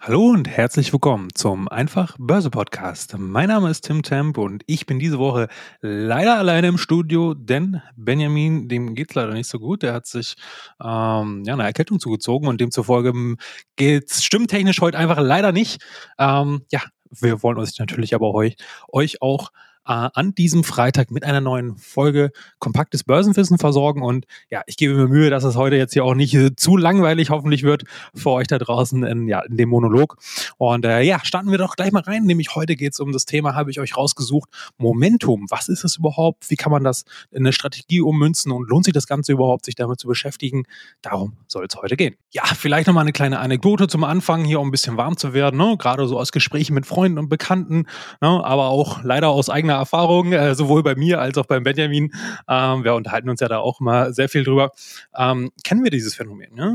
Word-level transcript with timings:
Hallo 0.00 0.28
und 0.28 0.48
herzlich 0.48 0.92
willkommen 0.92 1.28
zum 1.34 1.66
Einfach 1.68 2.16
Börse 2.18 2.50
Podcast. 2.50 3.16
Mein 3.16 3.48
Name 3.48 3.70
ist 3.70 3.82
Tim 3.82 4.02
Temp 4.02 4.36
und 4.36 4.62
ich 4.66 4.84
bin 4.84 4.98
diese 4.98 5.18
Woche 5.18 5.48
leider 5.80 6.36
alleine 6.36 6.68
im 6.68 6.78
Studio, 6.78 7.32
denn 7.32 7.80
Benjamin, 7.96 8.68
dem 8.68 8.94
geht's 8.94 9.14
leider 9.14 9.32
nicht 9.32 9.48
so 9.48 9.58
gut. 9.58 9.82
Der 9.82 9.94
hat 9.94 10.06
sich 10.06 10.34
ähm, 10.82 11.42
ja, 11.46 11.54
eine 11.54 11.62
Erkältung 11.62 12.00
zugezogen 12.00 12.48
und 12.48 12.60
demzufolge 12.60 13.10
hm, 13.10 13.38
geht's 13.76 14.22
stimmtechnisch 14.22 14.80
heute 14.80 14.98
einfach 14.98 15.20
leider 15.20 15.52
nicht. 15.52 15.82
Ähm, 16.18 16.62
ja, 16.70 16.82
wir 17.10 17.42
wollen 17.42 17.58
uns 17.58 17.78
natürlich 17.78 18.14
aber 18.14 18.34
euch, 18.34 18.56
euch 18.92 19.22
auch 19.22 19.50
an 19.84 20.34
diesem 20.34 20.64
Freitag 20.64 21.10
mit 21.10 21.24
einer 21.24 21.40
neuen 21.40 21.76
Folge 21.76 22.30
kompaktes 22.58 23.04
Börsenwissen 23.04 23.58
versorgen. 23.58 24.02
Und 24.02 24.26
ja, 24.50 24.62
ich 24.66 24.76
gebe 24.76 24.94
mir 24.94 25.08
Mühe, 25.08 25.30
dass 25.30 25.44
es 25.44 25.56
heute 25.56 25.76
jetzt 25.76 25.92
hier 25.92 26.04
auch 26.04 26.14
nicht 26.14 26.34
äh, 26.34 26.56
zu 26.56 26.76
langweilig 26.76 27.30
hoffentlich 27.30 27.62
wird 27.62 27.84
für 28.14 28.30
euch 28.30 28.46
da 28.46 28.58
draußen 28.58 29.04
in, 29.04 29.28
ja, 29.28 29.40
in 29.40 29.56
dem 29.56 29.68
Monolog. 29.68 30.16
Und 30.56 30.84
äh, 30.84 31.02
ja, 31.02 31.20
starten 31.22 31.50
wir 31.50 31.58
doch 31.58 31.76
gleich 31.76 31.92
mal 31.92 32.02
rein. 32.02 32.24
Nämlich 32.24 32.54
heute 32.54 32.76
geht 32.76 32.92
es 32.92 33.00
um 33.00 33.12
das 33.12 33.26
Thema, 33.26 33.54
habe 33.54 33.70
ich 33.70 33.80
euch 33.80 33.96
rausgesucht, 33.96 34.48
Momentum. 34.78 35.46
Was 35.50 35.68
ist 35.68 35.84
es 35.84 35.96
überhaupt? 35.96 36.50
Wie 36.50 36.56
kann 36.56 36.72
man 36.72 36.84
das 36.84 37.04
in 37.30 37.38
eine 37.38 37.52
Strategie 37.52 38.00
ummünzen? 38.00 38.52
Und 38.52 38.68
lohnt 38.68 38.84
sich 38.84 38.94
das 38.94 39.06
Ganze 39.06 39.32
überhaupt, 39.32 39.66
sich 39.66 39.74
damit 39.74 40.00
zu 40.00 40.08
beschäftigen? 40.08 40.64
Darum 41.02 41.36
soll 41.46 41.66
es 41.68 41.76
heute 41.76 41.96
gehen. 41.96 42.16
Ja, 42.30 42.44
vielleicht 42.44 42.86
nochmal 42.86 43.02
eine 43.02 43.12
kleine 43.12 43.38
Anekdote 43.38 43.88
zum 43.88 44.04
Anfang, 44.04 44.44
hier 44.44 44.60
um 44.60 44.68
ein 44.68 44.70
bisschen 44.70 44.96
warm 44.96 45.16
zu 45.16 45.34
werden. 45.34 45.56
Ne? 45.58 45.76
Gerade 45.78 46.06
so 46.08 46.18
aus 46.18 46.32
Gesprächen 46.32 46.74
mit 46.74 46.86
Freunden 46.86 47.18
und 47.18 47.28
Bekannten, 47.28 47.86
ne? 48.20 48.44
aber 48.44 48.68
auch 48.68 49.02
leider 49.02 49.28
aus 49.28 49.50
eigener 49.50 49.73
eigener 49.74 49.78
Erfahrung, 49.78 50.32
äh, 50.32 50.54
sowohl 50.54 50.82
bei 50.82 50.94
mir 50.94 51.20
als 51.20 51.36
auch 51.38 51.46
beim 51.46 51.62
Benjamin. 51.62 52.12
Ähm, 52.48 52.84
wir 52.84 52.94
unterhalten 52.94 53.28
uns 53.28 53.40
ja 53.40 53.48
da 53.48 53.58
auch 53.58 53.80
immer 53.80 54.12
sehr 54.12 54.28
viel 54.28 54.44
drüber. 54.44 54.72
Ähm, 55.16 55.50
kennen 55.64 55.84
wir 55.84 55.90
dieses 55.90 56.14
Phänomen? 56.14 56.56
Ja? 56.56 56.74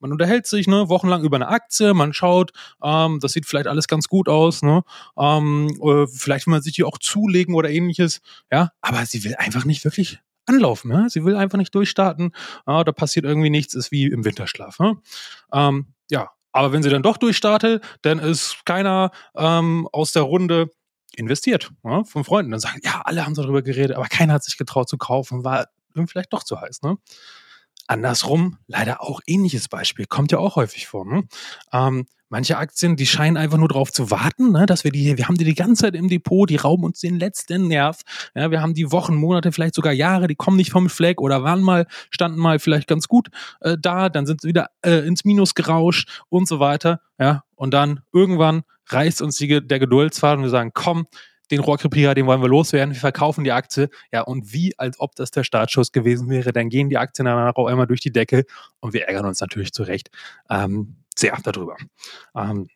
Man 0.00 0.12
unterhält 0.12 0.46
sich 0.46 0.66
ne, 0.66 0.88
wochenlang 0.88 1.22
über 1.22 1.36
eine 1.36 1.48
Aktie, 1.48 1.94
man 1.94 2.12
schaut, 2.12 2.52
ähm, 2.82 3.18
das 3.20 3.32
sieht 3.32 3.46
vielleicht 3.46 3.66
alles 3.66 3.88
ganz 3.88 4.08
gut 4.08 4.28
aus. 4.28 4.62
Ne? 4.62 4.82
Ähm, 5.18 5.70
vielleicht 6.12 6.46
will 6.46 6.52
man 6.52 6.62
sich 6.62 6.74
die 6.74 6.84
auch 6.84 6.98
zulegen 6.98 7.54
oder 7.54 7.70
ähnliches. 7.70 8.20
Ja, 8.50 8.70
aber 8.80 9.04
sie 9.06 9.24
will 9.24 9.34
einfach 9.36 9.64
nicht 9.64 9.84
wirklich 9.84 10.20
anlaufen. 10.46 10.90
Ja? 10.90 11.08
Sie 11.08 11.24
will 11.24 11.36
einfach 11.36 11.58
nicht 11.58 11.74
durchstarten. 11.74 12.32
Ja, 12.66 12.84
da 12.84 12.92
passiert 12.92 13.24
irgendwie 13.24 13.50
nichts, 13.50 13.74
ist 13.74 13.90
wie 13.90 14.06
im 14.06 14.24
Winterschlaf. 14.24 14.78
Ne? 14.78 14.96
Ähm, 15.52 15.86
ja, 16.10 16.30
aber 16.52 16.72
wenn 16.72 16.82
sie 16.82 16.90
dann 16.90 17.02
doch 17.02 17.18
durchstartet, 17.18 17.84
dann 18.02 18.18
ist 18.18 18.64
keiner 18.64 19.10
ähm, 19.36 19.86
aus 19.92 20.12
der 20.12 20.22
Runde 20.22 20.70
investiert 21.18 21.70
ja, 21.84 22.04
von 22.04 22.24
Freunden. 22.24 22.50
Dann 22.50 22.60
sagen, 22.60 22.80
ja, 22.82 23.02
alle 23.04 23.24
haben 23.24 23.34
darüber 23.34 23.62
geredet, 23.62 23.96
aber 23.96 24.06
keiner 24.06 24.34
hat 24.34 24.44
sich 24.44 24.56
getraut 24.56 24.88
zu 24.88 24.98
kaufen, 24.98 25.44
war 25.44 25.68
vielleicht 26.06 26.32
doch 26.32 26.44
zu 26.44 26.60
heiß. 26.60 26.82
Ne? 26.82 26.96
Andersrum, 27.86 28.58
leider 28.66 29.02
auch 29.02 29.20
ähnliches 29.26 29.68
Beispiel, 29.68 30.06
kommt 30.06 30.30
ja 30.30 30.38
auch 30.38 30.56
häufig 30.56 30.86
vor. 30.86 31.04
Ne? 31.04 31.24
Ähm, 31.72 32.06
manche 32.28 32.58
Aktien, 32.58 32.96
die 32.96 33.06
scheinen 33.06 33.36
einfach 33.36 33.58
nur 33.58 33.68
darauf 33.68 33.92
zu 33.92 34.10
warten, 34.10 34.52
ne, 34.52 34.66
dass 34.66 34.84
wir 34.84 34.90
die, 34.90 35.16
wir 35.16 35.28
haben 35.28 35.36
die 35.36 35.44
die 35.44 35.54
ganze 35.54 35.84
Zeit 35.84 35.94
im 35.94 36.08
Depot, 36.08 36.48
die 36.48 36.56
rauben 36.56 36.84
uns 36.84 37.00
den 37.00 37.18
letzten 37.18 37.68
Nerv. 37.68 38.02
Ja, 38.34 38.50
wir 38.50 38.60
haben 38.60 38.74
die 38.74 38.92
Wochen, 38.92 39.14
Monate, 39.14 39.52
vielleicht 39.52 39.74
sogar 39.74 39.92
Jahre, 39.92 40.26
die 40.26 40.34
kommen 40.34 40.56
nicht 40.56 40.70
vom 40.70 40.90
Fleck 40.90 41.20
oder 41.20 41.42
waren 41.42 41.62
mal, 41.62 41.86
standen 42.10 42.38
mal 42.38 42.58
vielleicht 42.58 42.88
ganz 42.88 43.08
gut 43.08 43.28
äh, 43.60 43.76
da, 43.80 44.08
dann 44.08 44.26
sind 44.26 44.42
sie 44.42 44.48
wieder 44.48 44.68
äh, 44.82 45.06
ins 45.06 45.24
Minus 45.24 45.54
gerauscht 45.54 46.22
und 46.28 46.46
so 46.46 46.60
weiter. 46.60 47.00
Ja, 47.18 47.44
und 47.54 47.74
dann 47.74 48.00
irgendwann 48.12 48.62
reißt 48.92 49.22
uns 49.22 49.36
die, 49.36 49.66
der 49.66 49.78
Geduldsfaden 49.78 50.38
und 50.38 50.44
wir 50.44 50.50
sagen, 50.50 50.72
komm, 50.74 51.06
den 51.50 51.60
Rohrkrepierer, 51.60 52.14
den 52.14 52.26
wollen 52.26 52.42
wir 52.42 52.48
loswerden, 52.48 52.94
wir 52.94 53.00
verkaufen 53.00 53.44
die 53.44 53.52
Aktie. 53.52 53.88
Ja, 54.12 54.22
und 54.22 54.52
wie, 54.52 54.78
als 54.78 55.00
ob 55.00 55.14
das 55.14 55.30
der 55.30 55.44
Startschuss 55.44 55.92
gewesen 55.92 56.28
wäre, 56.28 56.52
dann 56.52 56.68
gehen 56.68 56.90
die 56.90 56.98
Aktien 56.98 57.26
danach 57.26 57.56
auch 57.56 57.66
einmal 57.66 57.86
durch 57.86 58.00
die 58.00 58.12
Decke 58.12 58.44
und 58.80 58.92
wir 58.92 59.06
ärgern 59.08 59.26
uns 59.26 59.40
natürlich 59.40 59.72
zurecht 59.72 60.10
ähm, 60.50 60.96
sehr 61.16 61.36
darüber. 61.42 61.76
Ähm, 62.34 62.68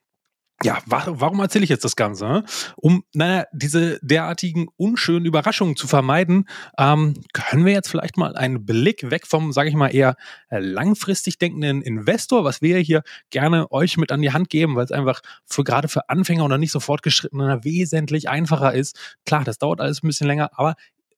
ja, 0.65 0.79
warum 0.87 1.41
erzähle 1.41 1.65
ich 1.65 1.71
jetzt 1.71 1.85
das 1.85 1.97
Ganze? 1.97 2.45
Um, 2.77 3.05
naja, 3.15 3.45
diese 3.53 3.99
derartigen 4.03 4.69
unschönen 4.77 5.27
Überraschungen 5.27 5.77
zu 5.77 5.87
vermeiden, 5.87 6.49
ähm, 6.79 7.15
können 7.33 7.65
wir 7.65 7.73
jetzt 7.73 7.89
vielleicht 7.89 8.17
mal 8.17 8.37
einen 8.37 8.65
Blick 8.65 9.11
weg 9.11 9.27
vom, 9.27 9.53
sage 9.53 9.69
ich 9.69 9.75
mal, 9.75 9.89
eher 9.89 10.17
äh, 10.49 10.59
langfristig 10.59 11.39
denkenden 11.39 11.83
Investor, 11.83 12.45
was 12.45 12.63
wir 12.63 12.79
hier 12.79 13.03
gerne 13.31 13.71
euch 13.73 13.97
mit 13.97 14.13
an 14.13 14.23
die 14.23 14.33
Hand 14.33 14.51
geben, 14.51 14.77
weil 14.77 14.85
es 14.85 14.93
einfach 14.93 15.21
für 15.47 15.65
gerade 15.65 15.89
für 15.89 16.09
Anfänger 16.09 16.45
oder 16.45 16.59
nicht 16.59 16.73
so 16.73 16.81
fortgeschrittene 16.81 17.65
wesentlich 17.65 18.29
einfacher 18.29 18.73
ist. 18.73 18.99
Klar, 19.27 19.45
das 19.45 19.59
dauert 19.59 19.81
alles 19.81 20.03
ein 20.03 20.07
bisschen 20.07 20.27
länger, 20.27 20.51
aber 20.55 20.75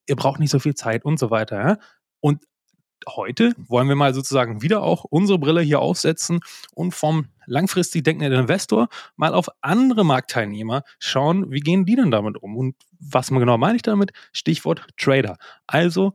ihr 0.06 0.16
braucht 0.16 0.40
nicht 0.40 0.50
so 0.50 0.58
viel 0.58 0.74
Zeit 0.74 1.04
und 1.04 1.18
so 1.18 1.30
weiter. 1.30 1.60
Ja? 1.60 1.78
Und 2.20 2.42
heute 3.06 3.52
wollen 3.56 3.88
wir 3.88 3.96
mal 3.96 4.14
sozusagen 4.14 4.62
wieder 4.62 4.82
auch 4.82 5.04
unsere 5.04 5.38
Brille 5.38 5.60
hier 5.60 5.80
aufsetzen 5.80 6.40
und 6.74 6.94
vom 6.94 7.26
langfristig 7.46 8.04
denkenden 8.04 8.40
Investor 8.40 8.88
mal 9.16 9.34
auf 9.34 9.48
andere 9.60 10.04
Marktteilnehmer 10.04 10.82
schauen, 10.98 11.50
wie 11.50 11.60
gehen 11.60 11.84
die 11.84 11.96
denn 11.96 12.10
damit 12.10 12.42
um? 12.42 12.56
Und 12.56 12.76
was 13.00 13.28
genau 13.28 13.58
meine 13.58 13.76
ich 13.76 13.82
damit? 13.82 14.12
Stichwort 14.32 14.86
Trader. 14.96 15.36
Also 15.66 16.14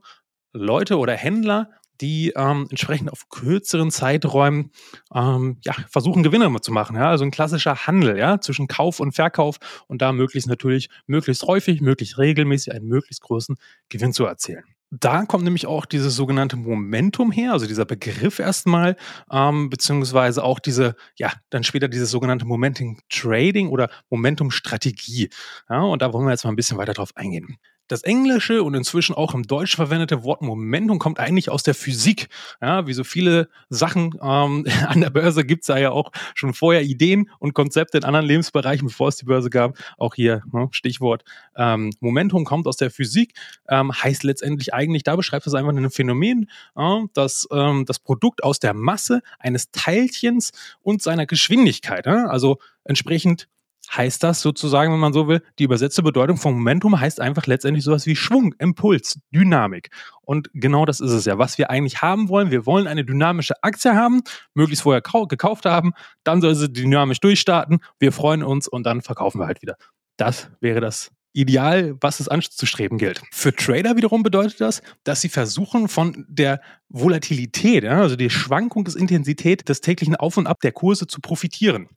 Leute 0.52 0.98
oder 0.98 1.14
Händler, 1.14 1.70
die 2.00 2.32
ähm, 2.34 2.66
entsprechend 2.70 3.12
auf 3.12 3.28
kürzeren 3.28 3.90
Zeiträumen 3.90 4.70
ähm, 5.14 5.58
ja, 5.64 5.74
versuchen, 5.88 6.22
Gewinne 6.22 6.50
zu 6.60 6.72
machen. 6.72 6.96
Ja? 6.96 7.10
Also 7.10 7.24
ein 7.24 7.30
klassischer 7.30 7.86
Handel 7.86 8.18
ja? 8.18 8.40
zwischen 8.40 8.68
Kauf 8.68 9.00
und 9.00 9.12
Verkauf 9.12 9.58
und 9.86 10.02
da 10.02 10.12
möglichst 10.12 10.48
natürlich, 10.48 10.88
möglichst 11.06 11.42
häufig, 11.44 11.80
möglichst 11.80 12.18
regelmäßig 12.18 12.72
einen 12.72 12.88
möglichst 12.88 13.22
großen 13.22 13.56
Gewinn 13.88 14.12
zu 14.12 14.24
erzielen 14.24 14.64
da 14.90 15.24
kommt 15.24 15.44
nämlich 15.44 15.66
auch 15.66 15.86
dieses 15.86 16.16
sogenannte 16.16 16.56
Momentum 16.56 17.30
her, 17.30 17.52
also 17.52 17.66
dieser 17.66 17.84
Begriff 17.84 18.38
erstmal, 18.40 18.96
ähm, 19.30 19.70
beziehungsweise 19.70 20.42
auch 20.42 20.58
diese, 20.58 20.96
ja, 21.16 21.32
dann 21.50 21.64
später 21.64 21.88
dieses 21.88 22.10
sogenannte 22.10 22.44
Momentum 22.44 22.98
Trading 23.08 23.68
oder 23.68 23.88
Momentum 24.10 24.50
Strategie. 24.50 25.30
Ja, 25.68 25.82
und 25.82 26.02
da 26.02 26.12
wollen 26.12 26.26
wir 26.26 26.32
jetzt 26.32 26.44
mal 26.44 26.50
ein 26.50 26.56
bisschen 26.56 26.78
weiter 26.78 26.92
drauf 26.94 27.10
eingehen. 27.16 27.58
Das 27.90 28.04
englische 28.04 28.62
und 28.62 28.74
inzwischen 28.74 29.16
auch 29.16 29.34
im 29.34 29.42
Deutsch 29.42 29.74
verwendete 29.74 30.22
Wort 30.22 30.42
Momentum 30.42 31.00
kommt 31.00 31.18
eigentlich 31.18 31.50
aus 31.50 31.64
der 31.64 31.74
Physik. 31.74 32.28
Ja, 32.62 32.86
wie 32.86 32.92
so 32.92 33.02
viele 33.02 33.48
Sachen 33.68 34.14
ähm, 34.22 34.64
an 34.86 35.00
der 35.00 35.10
Börse 35.10 35.44
gibt 35.44 35.64
es 35.64 35.66
da 35.66 35.76
ja 35.76 35.90
auch 35.90 36.12
schon 36.36 36.54
vorher 36.54 36.84
Ideen 36.84 37.28
und 37.40 37.52
Konzepte 37.52 37.98
in 37.98 38.04
anderen 38.04 38.26
Lebensbereichen, 38.26 38.86
bevor 38.86 39.08
es 39.08 39.16
die 39.16 39.24
Börse 39.24 39.50
gab. 39.50 39.76
Auch 39.98 40.14
hier 40.14 40.44
ne, 40.52 40.68
Stichwort 40.70 41.24
ähm, 41.56 41.90
Momentum 41.98 42.44
kommt 42.44 42.68
aus 42.68 42.76
der 42.76 42.92
Physik, 42.92 43.34
ähm, 43.68 43.92
heißt 43.92 44.22
letztendlich 44.22 44.72
eigentlich, 44.72 45.02
da 45.02 45.16
beschreibt 45.16 45.48
es 45.48 45.54
einfach 45.54 45.72
ein 45.72 45.90
Phänomen, 45.90 46.48
äh, 46.76 47.00
dass 47.12 47.48
ähm, 47.50 47.86
das 47.86 47.98
Produkt 47.98 48.44
aus 48.44 48.60
der 48.60 48.72
Masse 48.72 49.20
eines 49.40 49.72
Teilchens 49.72 50.52
und 50.80 51.02
seiner 51.02 51.26
Geschwindigkeit, 51.26 52.06
äh, 52.06 52.10
also 52.10 52.58
entsprechend 52.84 53.48
heißt 53.92 54.22
das 54.22 54.40
sozusagen, 54.40 54.92
wenn 54.92 55.00
man 55.00 55.12
so 55.12 55.28
will, 55.28 55.42
die 55.58 55.64
übersetzte 55.64 56.02
Bedeutung 56.02 56.36
von 56.36 56.54
Momentum 56.54 57.00
heißt 57.00 57.20
einfach 57.20 57.46
letztendlich 57.46 57.84
sowas 57.84 58.06
wie 58.06 58.16
Schwung, 58.16 58.54
Impuls, 58.58 59.18
Dynamik. 59.34 59.90
Und 60.22 60.50
genau 60.54 60.84
das 60.84 61.00
ist 61.00 61.10
es 61.10 61.24
ja, 61.24 61.38
was 61.38 61.58
wir 61.58 61.70
eigentlich 61.70 62.02
haben 62.02 62.28
wollen. 62.28 62.50
Wir 62.50 62.66
wollen 62.66 62.86
eine 62.86 63.04
dynamische 63.04 63.62
Aktie 63.62 63.94
haben, 63.94 64.22
möglichst 64.54 64.82
vorher 64.82 65.02
gekauft 65.02 65.64
haben, 65.64 65.92
dann 66.24 66.40
soll 66.40 66.54
sie 66.54 66.72
dynamisch 66.72 67.20
durchstarten, 67.20 67.80
wir 67.98 68.12
freuen 68.12 68.42
uns 68.42 68.68
und 68.68 68.84
dann 68.84 69.02
verkaufen 69.02 69.40
wir 69.40 69.46
halt 69.46 69.62
wieder. 69.62 69.76
Das 70.16 70.50
wäre 70.60 70.80
das 70.80 71.10
Ideal, 71.32 71.96
was 72.00 72.20
es 72.20 72.28
anzustreben 72.28 72.98
gilt. 72.98 73.22
Für 73.30 73.54
Trader 73.54 73.96
wiederum 73.96 74.22
bedeutet 74.22 74.60
das, 74.60 74.82
dass 75.04 75.20
sie 75.20 75.28
versuchen, 75.28 75.88
von 75.88 76.26
der 76.28 76.60
Volatilität, 76.88 77.84
also 77.84 78.16
die 78.16 78.30
Schwankung 78.30 78.84
des 78.84 78.96
Intensität 78.96 79.68
des 79.68 79.80
täglichen 79.80 80.16
Auf 80.16 80.36
und 80.36 80.46
Ab 80.46 80.60
der 80.60 80.72
Kurse 80.72 81.06
zu 81.06 81.20
profitieren. 81.20 81.88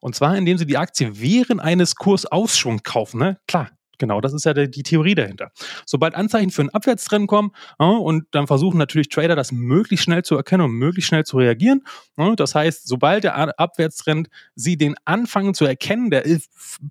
Und 0.00 0.14
zwar, 0.14 0.36
indem 0.36 0.58
sie 0.58 0.66
die 0.66 0.76
Aktie 0.76 1.20
während 1.20 1.60
eines 1.60 1.94
Kursausschwungs 1.94 2.82
kaufen. 2.82 3.18
Ne? 3.18 3.38
Klar, 3.46 3.70
Genau, 4.02 4.20
das 4.20 4.32
ist 4.32 4.44
ja 4.44 4.52
die, 4.52 4.82
Theorie 4.82 5.14
dahinter. 5.14 5.52
Sobald 5.86 6.16
Anzeichen 6.16 6.50
für 6.50 6.62
einen 6.62 6.70
Abwärtstrend 6.70 7.28
kommen 7.28 7.52
ja, 7.78 7.86
und 7.86 8.24
dann 8.32 8.48
versuchen 8.48 8.76
natürlich 8.76 9.08
Trader 9.10 9.36
das 9.36 9.52
möglichst 9.52 10.06
schnell 10.06 10.24
zu 10.24 10.34
erkennen 10.34 10.64
und 10.64 10.72
möglichst 10.72 11.06
schnell 11.06 11.22
zu 11.22 11.36
reagieren. 11.36 11.84
Ja, 12.16 12.34
das 12.34 12.56
heißt, 12.56 12.88
sobald 12.88 13.22
der 13.22 13.60
Abwärtstrend 13.60 14.28
sie 14.56 14.76
den 14.76 14.96
anfangen 15.04 15.54
zu 15.54 15.66
erkennen, 15.66 16.10
der 16.10 16.24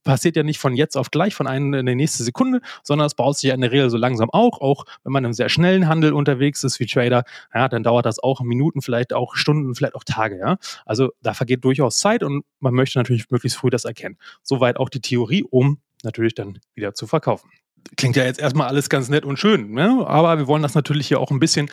passiert 0.05 0.37
ja 0.37 0.43
nicht 0.43 0.57
von 0.57 0.73
jetzt 0.73 0.95
auf 0.95 1.11
gleich, 1.11 1.35
von 1.35 1.47
einer 1.47 1.79
in 1.79 1.85
der 1.85 1.95
nächste 1.95 2.23
Sekunde, 2.23 2.61
sondern 2.81 3.07
es 3.07 3.13
baut 3.13 3.37
sich 3.37 3.49
ja 3.49 3.55
in 3.55 3.61
der 3.61 3.73
Regel 3.73 3.89
so 3.89 3.97
langsam 3.97 4.29
auch. 4.29 4.61
Auch 4.61 4.85
wenn 5.03 5.11
man 5.11 5.25
im 5.25 5.33
sehr 5.33 5.49
schnellen 5.49 5.89
Handel 5.89 6.13
unterwegs 6.13 6.63
ist 6.63 6.79
wie 6.79 6.85
Trader, 6.85 7.25
ja, 7.53 7.67
dann 7.67 7.83
dauert 7.83 8.05
das 8.05 8.19
auch 8.19 8.39
Minuten, 8.39 8.81
vielleicht 8.81 9.11
auch 9.11 9.35
Stunden, 9.35 9.75
vielleicht 9.75 9.95
auch 9.95 10.05
Tage. 10.05 10.39
Ja? 10.39 10.55
Also 10.85 11.09
da 11.21 11.33
vergeht 11.33 11.65
durchaus 11.65 11.99
Zeit 11.99 12.23
und 12.23 12.45
man 12.61 12.73
möchte 12.73 12.99
natürlich 12.99 13.29
möglichst 13.29 13.57
früh 13.57 13.69
das 13.69 13.83
erkennen. 13.83 14.17
Soweit 14.43 14.77
auch 14.77 14.87
die 14.87 15.01
Theorie, 15.01 15.43
um 15.43 15.81
natürlich 16.03 16.35
dann 16.35 16.59
wieder 16.73 16.93
zu 16.93 17.07
verkaufen. 17.07 17.49
Klingt 17.97 18.15
ja 18.15 18.23
jetzt 18.23 18.39
erstmal 18.39 18.67
alles 18.67 18.89
ganz 18.89 19.09
nett 19.09 19.25
und 19.25 19.37
schön, 19.37 19.71
ne? 19.71 20.05
aber 20.05 20.37
wir 20.37 20.47
wollen 20.47 20.61
das 20.61 20.75
natürlich 20.75 21.07
hier 21.07 21.19
auch 21.19 21.31
ein 21.31 21.39
bisschen 21.39 21.69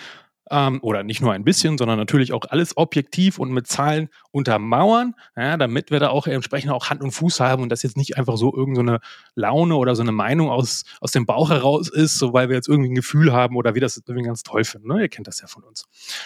ähm, 0.50 0.78
oder 0.82 1.02
nicht 1.02 1.20
nur 1.20 1.32
ein 1.32 1.44
bisschen, 1.44 1.78
sondern 1.78 1.98
natürlich 1.98 2.32
auch 2.32 2.44
alles 2.48 2.76
objektiv 2.76 3.38
und 3.38 3.52
mit 3.52 3.66
Zahlen 3.66 4.08
untermauern, 4.30 5.14
ja, 5.36 5.56
damit 5.56 5.90
wir 5.90 6.00
da 6.00 6.08
auch 6.08 6.26
entsprechend 6.26 6.70
auch 6.70 6.90
Hand 6.90 7.02
und 7.02 7.10
Fuß 7.12 7.40
haben 7.40 7.62
und 7.62 7.68
das 7.70 7.82
jetzt 7.82 7.96
nicht 7.96 8.16
einfach 8.16 8.36
so 8.36 8.54
irgendeine 8.54 9.00
so 9.34 9.40
Laune 9.40 9.76
oder 9.76 9.94
so 9.94 10.02
eine 10.02 10.12
Meinung 10.12 10.50
aus, 10.50 10.84
aus 11.00 11.12
dem 11.12 11.26
Bauch 11.26 11.50
heraus 11.50 11.88
ist, 11.88 12.18
so 12.18 12.32
weil 12.32 12.48
wir 12.48 12.56
jetzt 12.56 12.68
irgendwie 12.68 12.90
ein 12.90 12.94
Gefühl 12.94 13.32
haben 13.32 13.56
oder 13.56 13.74
wir 13.74 13.80
das 13.80 13.96
irgendwie 14.06 14.26
ganz 14.26 14.42
toll 14.42 14.64
finden. 14.64 14.88
Ne? 14.88 15.02
Ihr 15.02 15.08
kennt 15.08 15.26
das 15.26 15.40
ja 15.40 15.46
von 15.46 15.64
uns. 15.64 15.84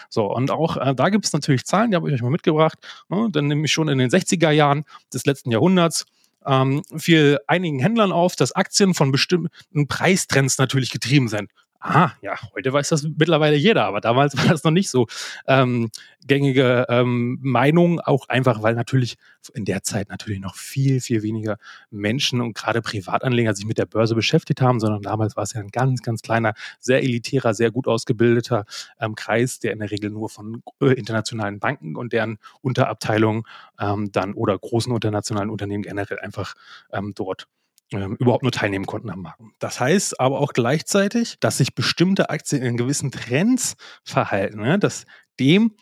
So, 0.09 0.33
und 0.33 0.51
auch 0.51 0.77
äh, 0.77 0.95
da 0.95 1.09
gibt 1.09 1.25
es 1.25 1.33
natürlich 1.33 1.65
Zahlen, 1.65 1.91
die 1.91 1.97
habe 1.97 2.09
ich 2.09 2.15
euch 2.15 2.23
mal 2.23 2.31
mitgebracht. 2.31 2.79
Ne? 3.09 3.29
Dann 3.31 3.49
nämlich 3.49 3.73
schon 3.73 3.89
in 3.89 3.99
den 3.99 4.11
60er 4.11 4.51
Jahren 4.51 4.85
des 5.13 5.27
letzten 5.27 5.51
Jahrhunderts 5.51 6.07
ähm, 6.47 6.83
fiel 6.97 7.39
einigen 7.47 7.79
Händlern 7.79 8.13
auf, 8.13 8.37
dass 8.37 8.53
Aktien 8.53 8.95
von 8.95 9.13
bestimmten 9.13 9.87
Preistrends 9.89 10.59
natürlich 10.59 10.91
getrieben 10.91 11.29
sind 11.29 11.51
ah, 11.83 12.13
ja, 12.23 12.37
heute 12.55 12.73
weiß 12.73 12.89
das 12.89 13.03
mittlerweile 13.03 13.57
jeder, 13.57 13.85
aber 13.85 14.01
damals 14.01 14.37
war 14.39 14.47
das 14.47 14.65
noch 14.65 14.71
nicht 14.71 14.91
so. 14.91 15.07
Ähm, 15.47 15.91
gängige 16.27 16.87
ähm, 16.89 17.39
Meinung, 17.43 18.01
auch 18.01 18.29
einfach, 18.29 18.63
weil 18.63 18.75
natürlich 18.75 19.17
in 19.55 19.65
der 19.65 19.83
Zeit 19.83 20.09
natürlich 20.09 20.41
noch 20.41 20.55
viel, 20.55 21.01
viel 21.01 21.23
weniger 21.23 21.59
Menschen 21.91 22.41
und 22.41 22.55
gerade 22.55 22.81
Privatanleger 22.81 23.55
sich 23.55 23.67
mit 23.67 23.79
der 23.79 23.87
Börse 23.87 24.15
beschäftigt 24.15 24.61
haben, 24.61 24.79
sondern 24.79 25.03
damals 25.03 25.37
war 25.37 25.43
es 25.43 25.53
ja 25.53 25.61
ein 25.61 25.69
ganz, 25.69 26.03
ganz 26.03 26.23
kleiner, 26.23 26.55
sehr 26.79 27.03
elitärer, 27.03 27.55
sehr 27.55 27.71
gut 27.71 27.89
ausgebildeter 27.89 28.65
ähm, 29.01 29.15
Kreis, 29.17 29.59
der 29.59 29.73
in 29.73 29.81
der 29.81 29.91
Regel 29.91 30.11
nur 30.11 30.29
von 30.29 30.63
äh, 30.81 30.93
internationalen 30.93 31.59
Banken 31.59 31.97
und 31.97 32.13
deren 32.13 32.39
Unterabteilungen 32.61 33.43
ähm, 33.81 34.13
dann 34.13 34.35
oder 34.35 34.57
großen 34.57 34.95
internationalen 34.95 35.51
Unternehmen 35.51 35.83
generell 35.83 36.21
einfach 36.21 36.55
ähm, 36.93 37.13
dort 37.15 37.49
ähm, 37.93 38.17
überhaupt 38.19 38.43
nur 38.43 38.53
teilnehmen 38.53 38.87
konnten 38.87 39.11
am 39.11 39.23
Markt. 39.23 39.41
Das 39.59 39.81
heißt 39.81 40.21
aber 40.21 40.41
auch 40.41 40.53
gleichzeitig, 40.53 41.37
dass 41.41 41.59
sich 41.59 41.75
bestimmte 41.75 42.31
Aktien 42.31 42.63
in 42.63 42.77
gewissen 42.77 43.11
Trends 43.11 43.77
verhalten, 44.05 44.61
ne? 44.61 44.79
dass 44.79 45.05
dem 45.39 45.75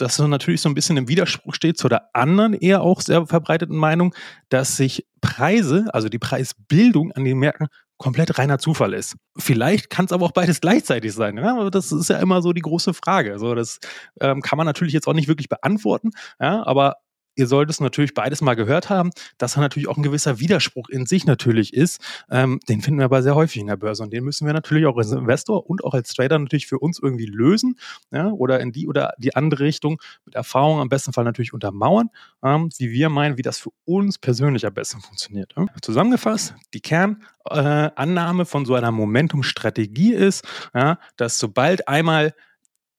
dass 0.00 0.14
so 0.14 0.28
natürlich 0.28 0.60
so 0.60 0.68
ein 0.68 0.76
bisschen 0.76 0.96
im 0.96 1.08
Widerspruch 1.08 1.54
steht 1.54 1.76
zu 1.76 1.88
der 1.88 2.14
anderen 2.14 2.54
eher 2.54 2.82
auch 2.82 3.00
sehr 3.00 3.26
verbreiteten 3.26 3.76
Meinung, 3.76 4.14
dass 4.48 4.76
sich 4.76 5.06
Preise, 5.20 5.86
also 5.92 6.08
die 6.08 6.20
Preisbildung 6.20 7.12
an 7.12 7.24
den 7.24 7.38
Märkten 7.38 7.66
komplett 7.96 8.38
reiner 8.38 8.58
Zufall 8.58 8.94
ist. 8.94 9.16
Vielleicht 9.36 9.90
kann 9.90 10.04
es 10.04 10.12
aber 10.12 10.24
auch 10.24 10.32
beides 10.32 10.60
gleichzeitig 10.60 11.12
sein. 11.12 11.36
Ja? 11.36 11.68
Das 11.68 11.90
ist 11.90 12.08
ja 12.08 12.18
immer 12.18 12.42
so 12.42 12.52
die 12.52 12.60
große 12.62 12.94
Frage. 12.94 13.32
Also 13.32 13.54
das 13.54 13.80
ähm, 14.20 14.40
kann 14.40 14.56
man 14.56 14.66
natürlich 14.66 14.94
jetzt 14.94 15.08
auch 15.08 15.14
nicht 15.14 15.28
wirklich 15.28 15.48
beantworten, 15.48 16.10
ja? 16.40 16.64
aber 16.64 16.98
ihr 17.38 17.46
solltet 17.46 17.80
natürlich 17.80 18.14
beides 18.14 18.40
mal 18.40 18.54
gehört 18.54 18.90
haben, 18.90 19.10
dass 19.38 19.54
da 19.54 19.60
natürlich 19.60 19.88
auch 19.88 19.96
ein 19.96 20.02
gewisser 20.02 20.40
Widerspruch 20.40 20.88
in 20.88 21.06
sich 21.06 21.24
natürlich 21.24 21.72
ist. 21.72 22.00
Ähm, 22.30 22.60
den 22.68 22.82
finden 22.82 22.98
wir 22.98 23.04
aber 23.04 23.22
sehr 23.22 23.34
häufig 23.34 23.60
in 23.60 23.68
der 23.68 23.76
Börse 23.76 24.02
und 24.02 24.12
den 24.12 24.24
müssen 24.24 24.46
wir 24.46 24.52
natürlich 24.52 24.86
auch 24.86 24.96
als 24.96 25.12
Investor 25.12 25.68
und 25.68 25.84
auch 25.84 25.94
als 25.94 26.12
Trader 26.12 26.38
natürlich 26.38 26.66
für 26.66 26.78
uns 26.78 26.98
irgendwie 26.98 27.26
lösen 27.26 27.78
ja, 28.10 28.30
oder 28.30 28.60
in 28.60 28.72
die 28.72 28.88
oder 28.88 29.14
die 29.18 29.36
andere 29.36 29.64
Richtung 29.64 30.00
mit 30.24 30.34
Erfahrung 30.34 30.80
am 30.80 30.88
besten 30.88 31.12
Fall 31.12 31.24
natürlich 31.24 31.52
untermauern, 31.52 32.10
ähm, 32.42 32.70
wie 32.78 32.90
wir 32.90 33.08
meinen, 33.08 33.38
wie 33.38 33.42
das 33.42 33.58
für 33.58 33.70
uns 33.84 34.18
persönlich 34.18 34.66
am 34.66 34.74
besten 34.74 35.00
funktioniert. 35.00 35.54
Ja. 35.56 35.66
Zusammengefasst, 35.80 36.54
die 36.74 36.80
Kernannahme 36.80 38.42
äh, 38.42 38.46
von 38.46 38.64
so 38.66 38.74
einer 38.74 38.90
Momentum-Strategie 38.90 40.12
ist, 40.12 40.46
ja, 40.74 40.98
dass 41.16 41.38
sobald 41.38 41.86
einmal 41.86 42.34